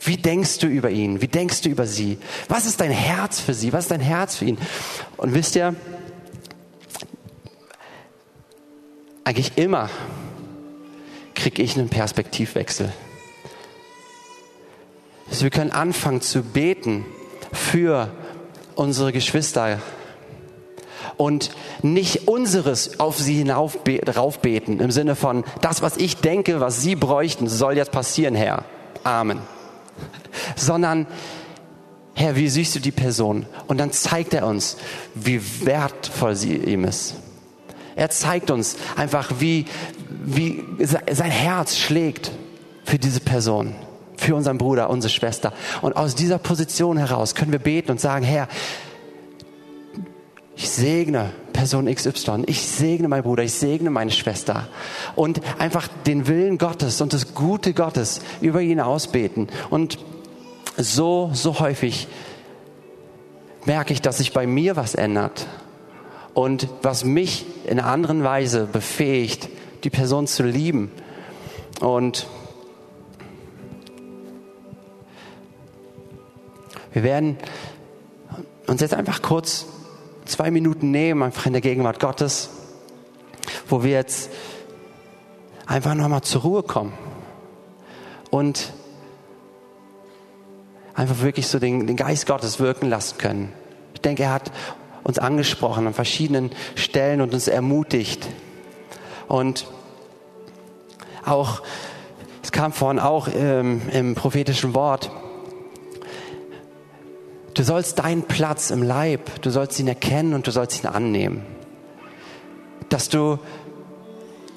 Wie 0.00 0.16
denkst 0.16 0.58
du 0.58 0.66
über 0.66 0.90
ihn? 0.90 1.22
Wie 1.22 1.28
denkst 1.28 1.60
du 1.60 1.68
über 1.68 1.86
sie? 1.86 2.18
Was 2.48 2.66
ist 2.66 2.80
dein 2.80 2.90
Herz 2.90 3.38
für 3.38 3.54
sie? 3.54 3.72
Was 3.72 3.84
ist 3.84 3.92
dein 3.92 4.00
Herz 4.00 4.34
für 4.34 4.46
ihn? 4.46 4.58
Und 5.16 5.32
wisst 5.32 5.54
ihr, 5.54 5.76
eigentlich 9.22 9.52
immer 9.54 9.90
kriege 11.36 11.62
ich 11.62 11.78
einen 11.78 11.88
Perspektivwechsel. 11.88 12.92
Also 15.30 15.44
wir 15.44 15.50
können 15.50 15.70
anfangen 15.70 16.20
zu 16.20 16.42
beten 16.42 17.04
für 17.52 18.10
unsere 18.74 19.12
Geschwister 19.12 19.80
und 21.18 21.50
nicht 21.82 22.28
unseres 22.28 22.98
auf 23.00 23.18
sie 23.18 23.34
hinauf 23.34 23.82
beten 23.82 24.80
im 24.80 24.90
Sinne 24.90 25.16
von 25.16 25.44
das, 25.60 25.82
was 25.82 25.98
ich 25.98 26.16
denke, 26.16 26.60
was 26.60 26.80
sie 26.80 26.94
bräuchten, 26.94 27.48
soll 27.48 27.76
jetzt 27.76 27.92
passieren, 27.92 28.34
Herr. 28.34 28.64
Amen. 29.04 29.40
Sondern 30.56 31.06
Herr, 32.14 32.36
wie 32.36 32.48
siehst 32.48 32.74
du 32.74 32.80
die 32.80 32.92
Person? 32.92 33.46
Und 33.66 33.78
dann 33.78 33.92
zeigt 33.92 34.32
er 34.32 34.46
uns, 34.46 34.76
wie 35.14 35.40
wertvoll 35.64 36.34
sie 36.34 36.56
ihm 36.56 36.84
ist. 36.84 37.14
Er 37.94 38.10
zeigt 38.10 38.50
uns 38.50 38.76
einfach, 38.96 39.32
wie, 39.40 39.66
wie 40.24 40.64
sein 40.78 41.30
Herz 41.30 41.76
schlägt 41.76 42.30
für 42.84 42.98
diese 42.98 43.20
Person, 43.20 43.74
für 44.16 44.36
unseren 44.36 44.58
Bruder, 44.58 44.88
unsere 44.88 45.12
Schwester. 45.12 45.52
Und 45.82 45.96
aus 45.96 46.14
dieser 46.14 46.38
Position 46.38 46.96
heraus 46.96 47.34
können 47.34 47.50
wir 47.50 47.58
beten 47.58 47.90
und 47.90 48.00
sagen, 48.00 48.24
Herr, 48.24 48.48
ich 50.58 50.70
segne 50.70 51.30
Person 51.52 51.86
XY, 51.86 52.42
ich 52.46 52.66
segne 52.66 53.06
meinen 53.06 53.22
Bruder, 53.22 53.44
ich 53.44 53.54
segne 53.54 53.90
meine 53.90 54.10
Schwester 54.10 54.66
und 55.14 55.40
einfach 55.60 55.86
den 56.04 56.26
Willen 56.26 56.58
Gottes 56.58 57.00
und 57.00 57.12
das 57.12 57.32
Gute 57.32 57.72
Gottes 57.72 58.20
über 58.40 58.60
ihn 58.60 58.80
ausbeten. 58.80 59.46
Und 59.70 60.00
so, 60.76 61.30
so 61.32 61.60
häufig 61.60 62.08
merke 63.66 63.92
ich, 63.92 64.02
dass 64.02 64.18
sich 64.18 64.32
bei 64.32 64.48
mir 64.48 64.74
was 64.74 64.96
ändert 64.96 65.46
und 66.34 66.68
was 66.82 67.04
mich 67.04 67.46
in 67.64 67.78
einer 67.78 67.88
anderen 67.88 68.24
Weise 68.24 68.66
befähigt, 68.66 69.48
die 69.84 69.90
Person 69.90 70.26
zu 70.26 70.42
lieben. 70.42 70.90
Und 71.78 72.26
wir 76.92 77.04
werden 77.04 77.36
uns 78.66 78.80
jetzt 78.80 78.94
einfach 78.94 79.22
kurz 79.22 79.66
zwei 80.28 80.50
Minuten 80.50 80.90
nehmen, 80.90 81.22
einfach 81.22 81.46
in 81.46 81.52
der 81.52 81.62
Gegenwart 81.62 82.00
Gottes, 82.00 82.50
wo 83.68 83.82
wir 83.82 83.92
jetzt 83.92 84.30
einfach 85.66 85.94
nochmal 85.94 86.22
zur 86.22 86.42
Ruhe 86.42 86.62
kommen 86.62 86.92
und 88.30 88.72
einfach 90.94 91.20
wirklich 91.20 91.46
so 91.46 91.58
den, 91.58 91.86
den 91.86 91.96
Geist 91.96 92.26
Gottes 92.26 92.60
wirken 92.60 92.88
lassen 92.88 93.18
können. 93.18 93.52
Ich 93.94 94.00
denke, 94.00 94.24
er 94.24 94.32
hat 94.32 94.52
uns 95.04 95.18
angesprochen 95.18 95.86
an 95.86 95.94
verschiedenen 95.94 96.50
Stellen 96.74 97.20
und 97.20 97.32
uns 97.32 97.48
ermutigt. 97.48 98.28
Und 99.28 99.66
auch, 101.24 101.62
es 102.42 102.52
kam 102.52 102.72
vorhin 102.72 102.98
auch 102.98 103.28
ähm, 103.34 103.82
im 103.92 104.14
prophetischen 104.14 104.74
Wort, 104.74 105.10
du 107.58 107.64
sollst 107.64 107.98
deinen 107.98 108.22
Platz 108.22 108.70
im 108.70 108.84
Leib, 108.84 109.42
du 109.42 109.50
sollst 109.50 109.80
ihn 109.80 109.88
erkennen 109.88 110.34
und 110.34 110.46
du 110.46 110.52
sollst 110.52 110.84
ihn 110.84 110.86
annehmen. 110.86 111.44
Dass 112.88 113.08
du 113.08 113.40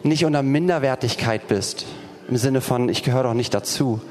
nicht 0.03 0.23
unter 0.23 0.43
Minderwertigkeit 0.43 1.47
bist, 1.47 1.87
im 2.29 2.37
Sinne 2.37 2.61
von, 2.61 2.89
ich 2.89 3.01
gehöre 3.01 3.23
doch 3.23 3.33
nicht 3.33 3.55
dazu, 3.55 4.01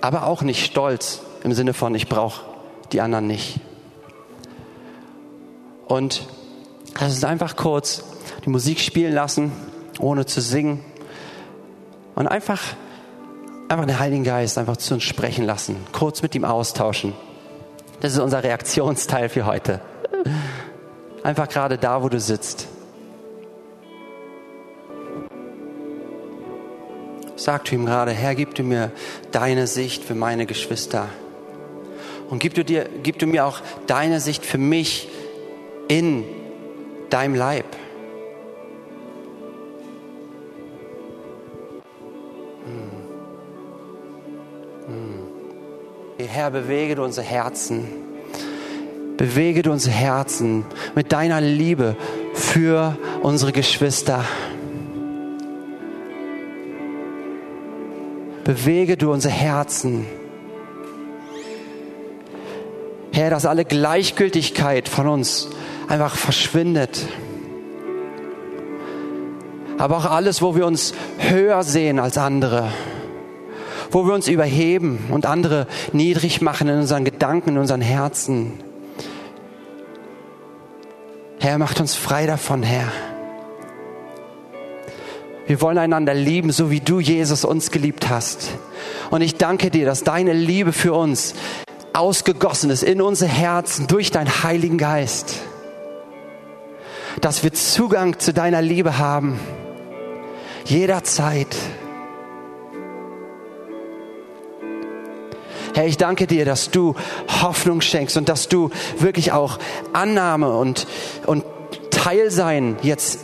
aber 0.00 0.26
auch 0.26 0.42
nicht 0.42 0.64
stolz, 0.64 1.22
im 1.42 1.52
Sinne 1.52 1.74
von, 1.74 1.92
ich 1.96 2.08
brauche 2.08 2.44
die 2.92 3.00
anderen 3.00 3.26
nicht 3.26 3.60
Und 5.86 6.24
lass 7.00 7.14
uns 7.14 7.24
einfach 7.24 7.56
kurz 7.56 8.04
die 8.44 8.50
Musik 8.50 8.78
spielen 8.78 9.12
lassen, 9.12 9.50
ohne 9.98 10.24
zu 10.24 10.40
singen. 10.40 10.84
Und 12.14 12.28
einfach, 12.28 12.60
einfach 13.68 13.86
den 13.86 13.98
Heiligen 13.98 14.22
Geist 14.22 14.56
einfach 14.56 14.76
zu 14.76 14.94
uns 14.94 15.02
sprechen 15.02 15.44
lassen. 15.44 15.76
Kurz 15.92 16.22
mit 16.22 16.36
ihm 16.36 16.44
austauschen. 16.44 17.12
Das 18.00 18.14
ist 18.14 18.18
unser 18.18 18.42
Reaktionsteil 18.42 19.28
für 19.28 19.44
heute. 19.44 19.80
Einfach 21.22 21.48
gerade 21.48 21.76
da, 21.76 22.02
wo 22.02 22.08
du 22.08 22.18
sitzt. 22.18 22.66
Sag 27.36 27.64
du 27.66 27.74
ihm 27.74 27.86
gerade, 27.86 28.12
Herr, 28.12 28.34
gib 28.34 28.54
du 28.54 28.62
mir 28.62 28.90
deine 29.32 29.66
Sicht 29.66 30.04
für 30.04 30.14
meine 30.14 30.46
Geschwister. 30.46 31.08
Und 32.30 32.38
gib 32.38 32.54
du, 32.54 32.64
dir, 32.64 32.88
gib 33.02 33.18
du 33.18 33.26
mir 33.26 33.44
auch 33.44 33.60
deine 33.86 34.20
Sicht 34.20 34.46
für 34.46 34.58
mich 34.58 35.08
in 35.88 36.24
deinem 37.10 37.34
Leib. 37.34 37.66
Herr, 46.32 46.52
bewege 46.52 46.94
du 46.94 47.02
unsere 47.02 47.26
Herzen. 47.26 47.88
Bewege 49.16 49.62
du 49.62 49.72
unsere 49.72 49.92
Herzen 49.92 50.64
mit 50.94 51.10
deiner 51.10 51.40
Liebe 51.40 51.96
für 52.34 52.96
unsere 53.20 53.50
Geschwister. 53.50 54.24
Bewege 58.44 58.96
du 58.96 59.10
unsere 59.10 59.34
Herzen. 59.34 60.06
Herr, 63.10 63.30
dass 63.30 63.44
alle 63.44 63.64
Gleichgültigkeit 63.64 64.88
von 64.88 65.08
uns 65.08 65.48
einfach 65.88 66.14
verschwindet. 66.14 67.08
Aber 69.78 69.96
auch 69.96 70.06
alles, 70.06 70.42
wo 70.42 70.54
wir 70.54 70.64
uns 70.64 70.94
höher 71.18 71.64
sehen 71.64 71.98
als 71.98 72.16
andere 72.18 72.68
wo 73.90 74.06
wir 74.06 74.14
uns 74.14 74.28
überheben 74.28 74.98
und 75.10 75.26
andere 75.26 75.66
niedrig 75.92 76.40
machen 76.40 76.68
in 76.68 76.78
unseren 76.78 77.04
Gedanken, 77.04 77.50
in 77.50 77.58
unseren 77.58 77.80
Herzen. 77.80 78.52
Herr, 81.38 81.58
macht 81.58 81.80
uns 81.80 81.94
frei 81.94 82.26
davon, 82.26 82.62
Herr. 82.62 82.88
Wir 85.46 85.60
wollen 85.60 85.78
einander 85.78 86.14
lieben, 86.14 86.52
so 86.52 86.70
wie 86.70 86.80
du, 86.80 87.00
Jesus, 87.00 87.44
uns 87.44 87.70
geliebt 87.72 88.08
hast. 88.08 88.50
Und 89.10 89.22
ich 89.22 89.36
danke 89.36 89.70
dir, 89.70 89.84
dass 89.84 90.04
deine 90.04 90.32
Liebe 90.32 90.72
für 90.72 90.92
uns 90.92 91.34
ausgegossen 91.92 92.70
ist 92.70 92.84
in 92.84 93.02
unsere 93.02 93.30
Herzen 93.30 93.86
durch 93.88 94.10
deinen 94.10 94.44
Heiligen 94.44 94.78
Geist. 94.78 95.40
Dass 97.20 97.42
wir 97.42 97.52
Zugang 97.52 98.18
zu 98.18 98.32
deiner 98.32 98.62
Liebe 98.62 98.98
haben. 98.98 99.40
Jederzeit. 100.66 101.56
Herr, 105.80 105.86
ich 105.86 105.96
danke 105.96 106.26
dir, 106.26 106.44
dass 106.44 106.70
du 106.70 106.94
Hoffnung 107.40 107.80
schenkst 107.80 108.18
und 108.18 108.28
dass 108.28 108.48
du 108.48 108.68
wirklich 108.98 109.32
auch 109.32 109.58
Annahme 109.94 110.54
und, 110.54 110.86
und 111.24 111.42
Teilsein 111.90 112.76
jetzt 112.82 113.20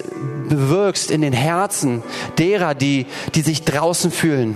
bewirkst 0.48 1.11
in 1.11 1.20
den 1.20 1.34
Herzen 1.34 2.02
derer, 2.38 2.74
die, 2.74 3.04
die 3.34 3.42
sich 3.42 3.64
draußen 3.64 4.11
fühlen, 4.11 4.54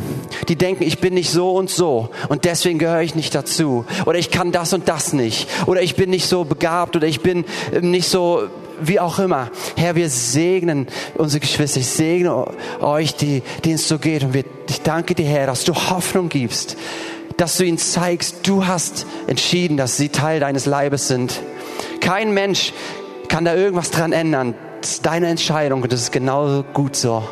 die 0.49 0.57
denken, 0.57 0.83
ich 0.83 1.01
bin 1.01 1.13
nicht 1.13 1.31
so 1.31 1.51
und 1.51 1.69
so 1.69 2.09
und 2.31 2.47
deswegen 2.47 2.79
gehöre 2.79 3.03
ich 3.03 3.15
nicht 3.15 3.35
dazu 3.35 3.85
oder 4.07 4.19
ich 4.19 4.31
kann 4.31 4.51
das 4.51 4.73
und 4.73 4.89
das 4.89 5.13
nicht 5.13 5.47
oder 5.67 5.83
ich 5.83 5.95
bin 5.95 6.09
nicht 6.09 6.27
so 6.27 6.45
begabt 6.45 6.97
oder 6.97 7.07
ich 7.07 7.21
bin 7.21 7.45
ähm, 7.71 7.91
nicht 7.91 8.09
so 8.09 8.45
wie 8.81 8.99
auch 8.99 9.19
immer. 9.19 9.51
Herr, 9.77 9.95
wir 9.95 10.09
segnen 10.09 10.87
unsere 11.19 11.41
Geschwister, 11.41 11.81
ich 11.81 11.87
segne 11.87 12.47
euch, 12.81 13.15
die, 13.15 13.43
denen 13.67 13.75
es 13.75 13.87
so 13.87 13.99
geht 13.99 14.25
und 14.25 14.33
wir, 14.33 14.45
ich 14.71 14.81
danke 14.81 15.15
dir, 15.15 15.27
Herr, 15.27 15.47
dass 15.49 15.65
du 15.65 15.75
Hoffnung 15.75 16.31
gibst, 16.31 16.79
dass 17.41 17.57
du 17.57 17.65
ihnen 17.65 17.79
zeigst, 17.79 18.47
du 18.47 18.67
hast 18.67 19.07
entschieden, 19.27 19.79
dass 19.79 19.97
sie 19.97 20.11
Teil 20.11 20.41
deines 20.41 20.67
Leibes 20.67 21.09
sind. 21.09 21.41
Kein 22.03 22.35
Mensch 22.35 22.75
kann 23.29 23.47
da 23.47 23.55
irgendwas 23.55 23.91
dran 23.91 24.13
ändern. 24.13 24.55
Das 24.83 24.91
ist 24.91 25.07
deine 25.07 25.29
Entscheidung 25.29 25.81
und 25.81 25.91
das 25.91 26.03
ist 26.03 26.13
genauso 26.13 26.65
gut 26.75 26.97
so. 26.97 27.27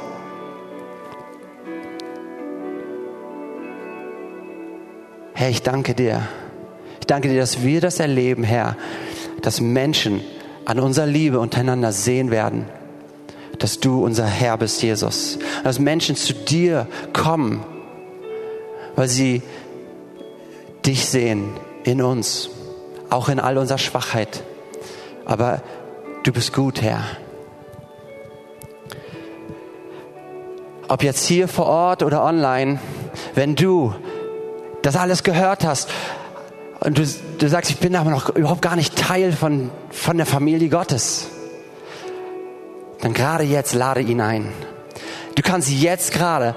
Herr, 5.35 5.51
ich 5.51 5.63
danke 5.63 5.95
dir. 5.95 6.27
Ich 7.01 7.07
danke 7.07 7.29
dir, 7.29 7.39
dass 7.39 7.63
wir 7.63 7.83
das 7.83 8.01
erleben, 8.01 8.45
Herr, 8.45 8.79
dass 9.43 9.61
Menschen 9.61 10.23
an 10.65 10.81
unserer 10.81 11.07
Liebe 11.07 11.39
untereinander 11.39 11.93
sehen 11.93 12.31
werden, 12.31 12.65
dass 13.59 13.79
du 13.79 14.03
unser 14.03 14.25
Herr 14.27 14.57
bist, 14.57 14.83
Jesus. 14.83 15.39
Dass 15.65 15.79
Menschen 15.79 16.17
zu 16.17 16.33
dir 16.33 16.87
kommen, 17.13 17.63
weil 18.97 19.09
sie 19.09 19.43
dich 20.89 21.05
sehen 21.05 21.53
in 21.85 22.01
uns, 22.01 22.49
auch 23.11 23.29
in 23.29 23.39
all 23.39 23.59
unserer 23.59 23.79
Schwachheit. 23.79 24.43
Aber 25.27 25.61
du 26.23 26.33
bist 26.33 26.55
gut, 26.55 26.81
Herr. 26.81 27.05
Ob 30.89 31.03
jetzt 31.03 31.27
hier 31.27 31.47
vor 31.47 31.67
Ort 31.67 32.03
oder 32.03 32.25
online, 32.25 32.81
wenn 33.35 33.55
du 33.55 33.95
das 34.81 34.97
alles 34.97 35.23
gehört 35.23 35.63
hast 35.63 35.91
und 36.81 36.97
du, 36.97 37.07
du 37.39 37.49
sagst, 37.51 37.71
ich 37.71 37.79
bin 37.79 37.95
aber 37.95 38.09
noch 38.09 38.35
überhaupt 38.35 38.63
gar 38.63 38.75
nicht 38.75 38.97
Teil 38.97 39.33
von, 39.33 39.71
von 39.91 40.17
der 40.17 40.25
Familie 40.25 40.71
Gottes, 40.71 41.29
dann 43.03 43.13
gerade 43.13 43.45
jetzt 43.45 43.75
lade 43.75 44.01
ihn 44.01 44.23
ein. 44.23 44.51
Du 45.35 45.43
kannst 45.43 45.69
jetzt 45.69 46.13
gerade 46.13 46.55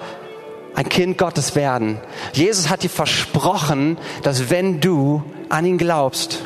ein 0.76 0.88
Kind 0.90 1.18
Gottes 1.18 1.56
werden. 1.56 2.00
Jesus 2.34 2.70
hat 2.70 2.84
dir 2.84 2.90
versprochen, 2.90 3.98
dass 4.24 4.50
wenn 4.50 4.80
du 4.80 5.24
an 5.50 5.66
ihn 5.66 5.78
glaubst, 5.78 6.40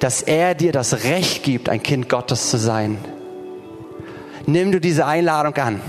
dass 0.00 0.22
er 0.22 0.54
dir 0.54 0.72
das 0.72 1.04
Recht 1.04 1.42
gibt, 1.42 1.68
ein 1.68 1.82
Kind 1.82 2.08
Gottes 2.08 2.50
zu 2.50 2.58
sein. 2.58 2.98
Nimm 4.46 4.72
du 4.72 4.80
diese 4.80 5.06
Einladung 5.06 5.54
an. 5.56 5.80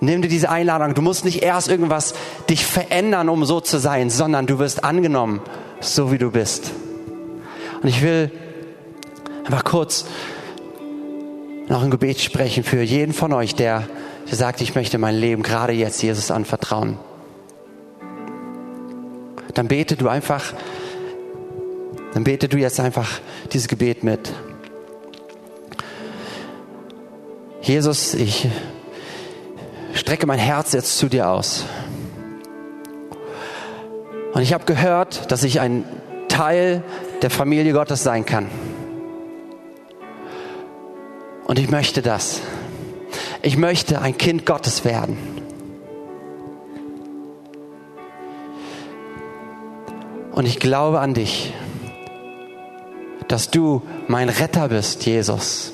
Nimm 0.00 0.22
dir 0.22 0.28
diese 0.28 0.50
Einladung. 0.50 0.94
Du 0.94 1.02
musst 1.02 1.24
nicht 1.24 1.42
erst 1.42 1.68
irgendwas 1.68 2.14
dich 2.50 2.64
verändern, 2.64 3.28
um 3.28 3.44
so 3.44 3.60
zu 3.60 3.78
sein, 3.78 4.10
sondern 4.10 4.46
du 4.46 4.58
wirst 4.58 4.84
angenommen, 4.84 5.40
so 5.80 6.12
wie 6.12 6.18
du 6.18 6.30
bist. 6.30 6.72
Und 7.82 7.88
ich 7.88 8.02
will 8.02 8.30
einfach 9.44 9.64
kurz 9.64 10.06
noch 11.68 11.82
ein 11.82 11.90
Gebet 11.90 12.20
sprechen 12.20 12.62
für 12.64 12.82
jeden 12.82 13.12
von 13.12 13.32
euch, 13.32 13.54
der 13.54 13.88
der 14.28 14.36
sagt, 14.36 14.60
ich 14.60 14.74
möchte 14.74 14.98
mein 14.98 15.14
Leben 15.14 15.42
gerade 15.42 15.72
jetzt 15.72 16.02
Jesus 16.02 16.30
anvertrauen. 16.30 16.98
Dann 19.54 19.68
bete 19.68 19.96
du 19.96 20.08
einfach, 20.08 20.52
dann 22.12 22.24
bete 22.24 22.48
du 22.48 22.58
jetzt 22.58 22.80
einfach 22.80 23.08
dieses 23.52 23.68
Gebet 23.68 24.04
mit. 24.04 24.32
Jesus, 27.62 28.14
ich 28.14 28.48
strecke 29.94 30.26
mein 30.26 30.38
Herz 30.38 30.72
jetzt 30.72 30.98
zu 30.98 31.08
dir 31.08 31.30
aus. 31.30 31.64
Und 34.34 34.42
ich 34.42 34.52
habe 34.52 34.64
gehört, 34.66 35.30
dass 35.32 35.42
ich 35.42 35.60
ein 35.60 35.84
Teil 36.28 36.82
der 37.22 37.30
Familie 37.30 37.72
Gottes 37.72 38.02
sein 38.02 38.26
kann. 38.26 38.48
Und 41.46 41.58
ich 41.58 41.70
möchte 41.70 42.02
das 42.02 42.42
ich 43.46 43.56
möchte 43.56 44.02
ein 44.02 44.18
Kind 44.18 44.44
Gottes 44.44 44.84
werden. 44.84 45.16
Und 50.32 50.46
ich 50.46 50.58
glaube 50.58 50.98
an 50.98 51.14
dich, 51.14 51.54
dass 53.28 53.48
du 53.52 53.82
mein 54.08 54.30
Retter 54.30 54.68
bist, 54.70 55.06
Jesus. 55.06 55.72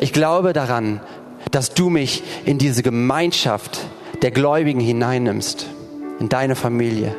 Ich 0.00 0.14
glaube 0.14 0.54
daran, 0.54 1.00
dass 1.50 1.74
du 1.74 1.90
mich 1.90 2.22
in 2.46 2.56
diese 2.56 2.82
Gemeinschaft 2.82 3.80
der 4.22 4.30
Gläubigen 4.30 4.80
hineinnimmst, 4.80 5.66
in 6.20 6.30
deine 6.30 6.56
Familie. 6.56 7.14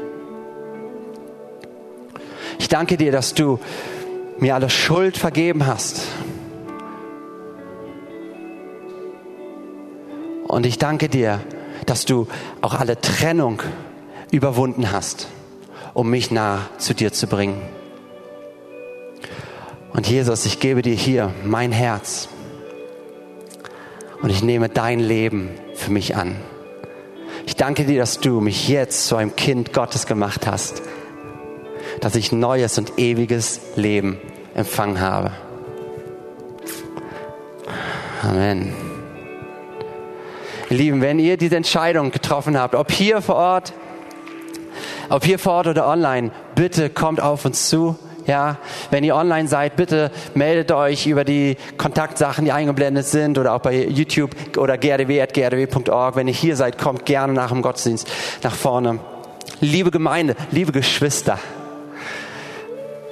Ich 2.58 2.70
danke 2.70 2.98
dir, 2.98 3.12
dass 3.12 3.36
du 3.36 3.60
mir 4.40 4.56
alle 4.56 4.72
Schuld 4.72 5.16
vergeben 5.16 5.68
hast 5.68 6.02
Und 10.56 10.66
ich 10.66 10.78
danke 10.78 11.10
dir, 11.10 11.42
dass 11.86 12.06
du 12.06 12.30
auch 12.62 12.76
alle 12.76 13.02
Trennung 13.02 13.62
überwunden 14.32 14.90
hast, 14.90 15.28
um 15.94 16.10
mich 16.10 16.32
nah 16.32 16.70
zu 16.78 16.94
dir 16.94 17.12
zu 17.12 17.28
bringen. 17.28 17.62
Und 19.92 20.08
Jesus, 20.08 20.46
ich 20.46 20.62
gebe 20.62 20.82
dir 20.82 20.94
hier 20.96 21.34
mein 21.44 21.74
Herz 21.74 22.30
und 24.22 24.30
ich 24.30 24.44
nehme 24.44 24.70
dein 24.70 25.02
Leben 25.02 25.50
für 25.74 25.92
mich 25.92 26.16
an. 26.16 26.38
Ich 27.48 27.58
danke 27.58 27.84
dir, 27.84 28.00
dass 28.00 28.22
du 28.22 28.40
mich 28.40 28.70
jetzt 28.70 29.08
zu 29.08 29.18
einem 29.18 29.36
Kind 29.36 29.74
Gottes 29.74 30.06
gemacht 30.06 30.48
hast, 30.48 30.84
dass 32.00 32.16
ich 32.16 32.32
neues 32.32 32.78
und 32.78 32.98
ewiges 32.98 33.60
Leben 33.76 34.22
empfangen 34.54 35.02
habe. 35.02 35.34
Amen. 38.24 38.85
Lieben, 40.70 41.02
wenn 41.02 41.20
ihr 41.20 41.38
diese 41.38 41.56
Entscheidung 41.56 42.12
getroffen 42.12 42.58
habt, 42.58 42.76
ob 42.76 42.92
hier 42.92 43.22
vor 43.22 43.36
Ort, 43.36 43.74
ob 45.10 45.24
hier 45.24 45.38
vor 45.38 45.54
Ort 45.54 45.68
oder 45.68 45.88
online, 45.88 46.32
bitte 46.56 46.90
kommt 46.90 47.22
auf 47.22 47.46
uns 47.46 47.70
zu. 47.70 47.98
Ja, 48.26 48.58
wenn 48.90 49.04
ihr 49.04 49.16
online 49.16 49.48
seid, 49.48 49.76
bitte 49.76 50.10
meldet 50.34 50.72
euch 50.72 51.06
über 51.06 51.24
die 51.24 51.58
Kontaktsachen, 51.78 52.46
die 52.46 52.52
eingeblendet 52.52 53.06
sind 53.06 53.38
oder 53.38 53.54
auch 53.54 53.60
bei 53.60 53.86
YouTube 53.86 54.32
oder 54.58 54.80
grdw.grdw.org. 54.80 56.16
Wenn 56.16 56.28
ihr 56.28 56.34
hier 56.34 56.56
seid, 56.56 56.80
kommt 56.80 57.06
gerne 57.06 57.34
nach 57.34 57.52
dem 57.52 57.62
Gottesdienst 57.62 58.08
nach 58.42 58.56
vorne. 58.56 59.00
Liebe 59.62 59.92
Gemeinde, 59.92 60.36
liebe 60.50 60.72
Geschwister, 60.72 61.38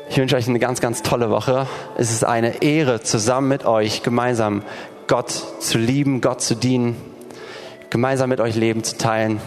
ich 0.09 0.17
wünsche 0.17 0.35
euch 0.35 0.47
eine 0.47 0.59
ganz, 0.59 0.81
ganz 0.81 1.03
tolle 1.03 1.29
Woche. 1.29 1.67
Es 1.95 2.11
ist 2.11 2.25
eine 2.25 2.63
Ehre, 2.63 3.01
zusammen 3.01 3.49
mit 3.49 3.65
euch 3.65 4.01
gemeinsam 4.01 4.63
Gott 5.05 5.29
zu 5.59 5.77
lieben, 5.77 6.21
Gott 6.21 6.41
zu 6.41 6.55
dienen, 6.55 7.12
gemeinsam 7.93 8.27
mit 8.29 8.41
euch 8.41 8.55
Leben 8.55 8.83
zu 8.83 8.97
teilen. 8.97 9.39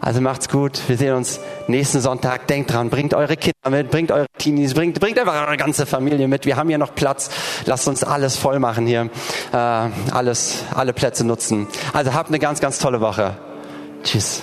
Also 0.00 0.20
macht's 0.20 0.48
gut. 0.48 0.80
Wir 0.86 0.96
sehen 0.96 1.14
uns 1.14 1.40
nächsten 1.66 2.00
Sonntag. 2.00 2.46
Denkt 2.46 2.72
dran, 2.72 2.88
bringt 2.88 3.14
eure 3.14 3.36
Kinder 3.36 3.70
mit, 3.70 3.90
bringt 3.90 4.12
eure 4.12 4.26
Teenies, 4.38 4.74
bringt, 4.74 5.00
bringt 5.00 5.18
einfach 5.18 5.48
eure 5.48 5.56
ganze 5.56 5.86
Familie 5.86 6.28
mit. 6.28 6.46
Wir 6.46 6.56
haben 6.56 6.68
hier 6.68 6.78
noch 6.78 6.94
Platz. 6.94 7.30
Lasst 7.66 7.88
uns 7.88 8.04
alles 8.04 8.36
voll 8.36 8.60
machen 8.60 8.86
hier. 8.86 9.10
Äh, 9.52 9.56
alles, 9.56 10.64
alle 10.74 10.92
Plätze 10.92 11.26
nutzen. 11.26 11.66
Also 11.92 12.14
habt 12.14 12.28
eine 12.28 12.38
ganz, 12.38 12.60
ganz 12.60 12.78
tolle 12.78 13.00
Woche. 13.00 13.34
Tschüss. 14.04 14.42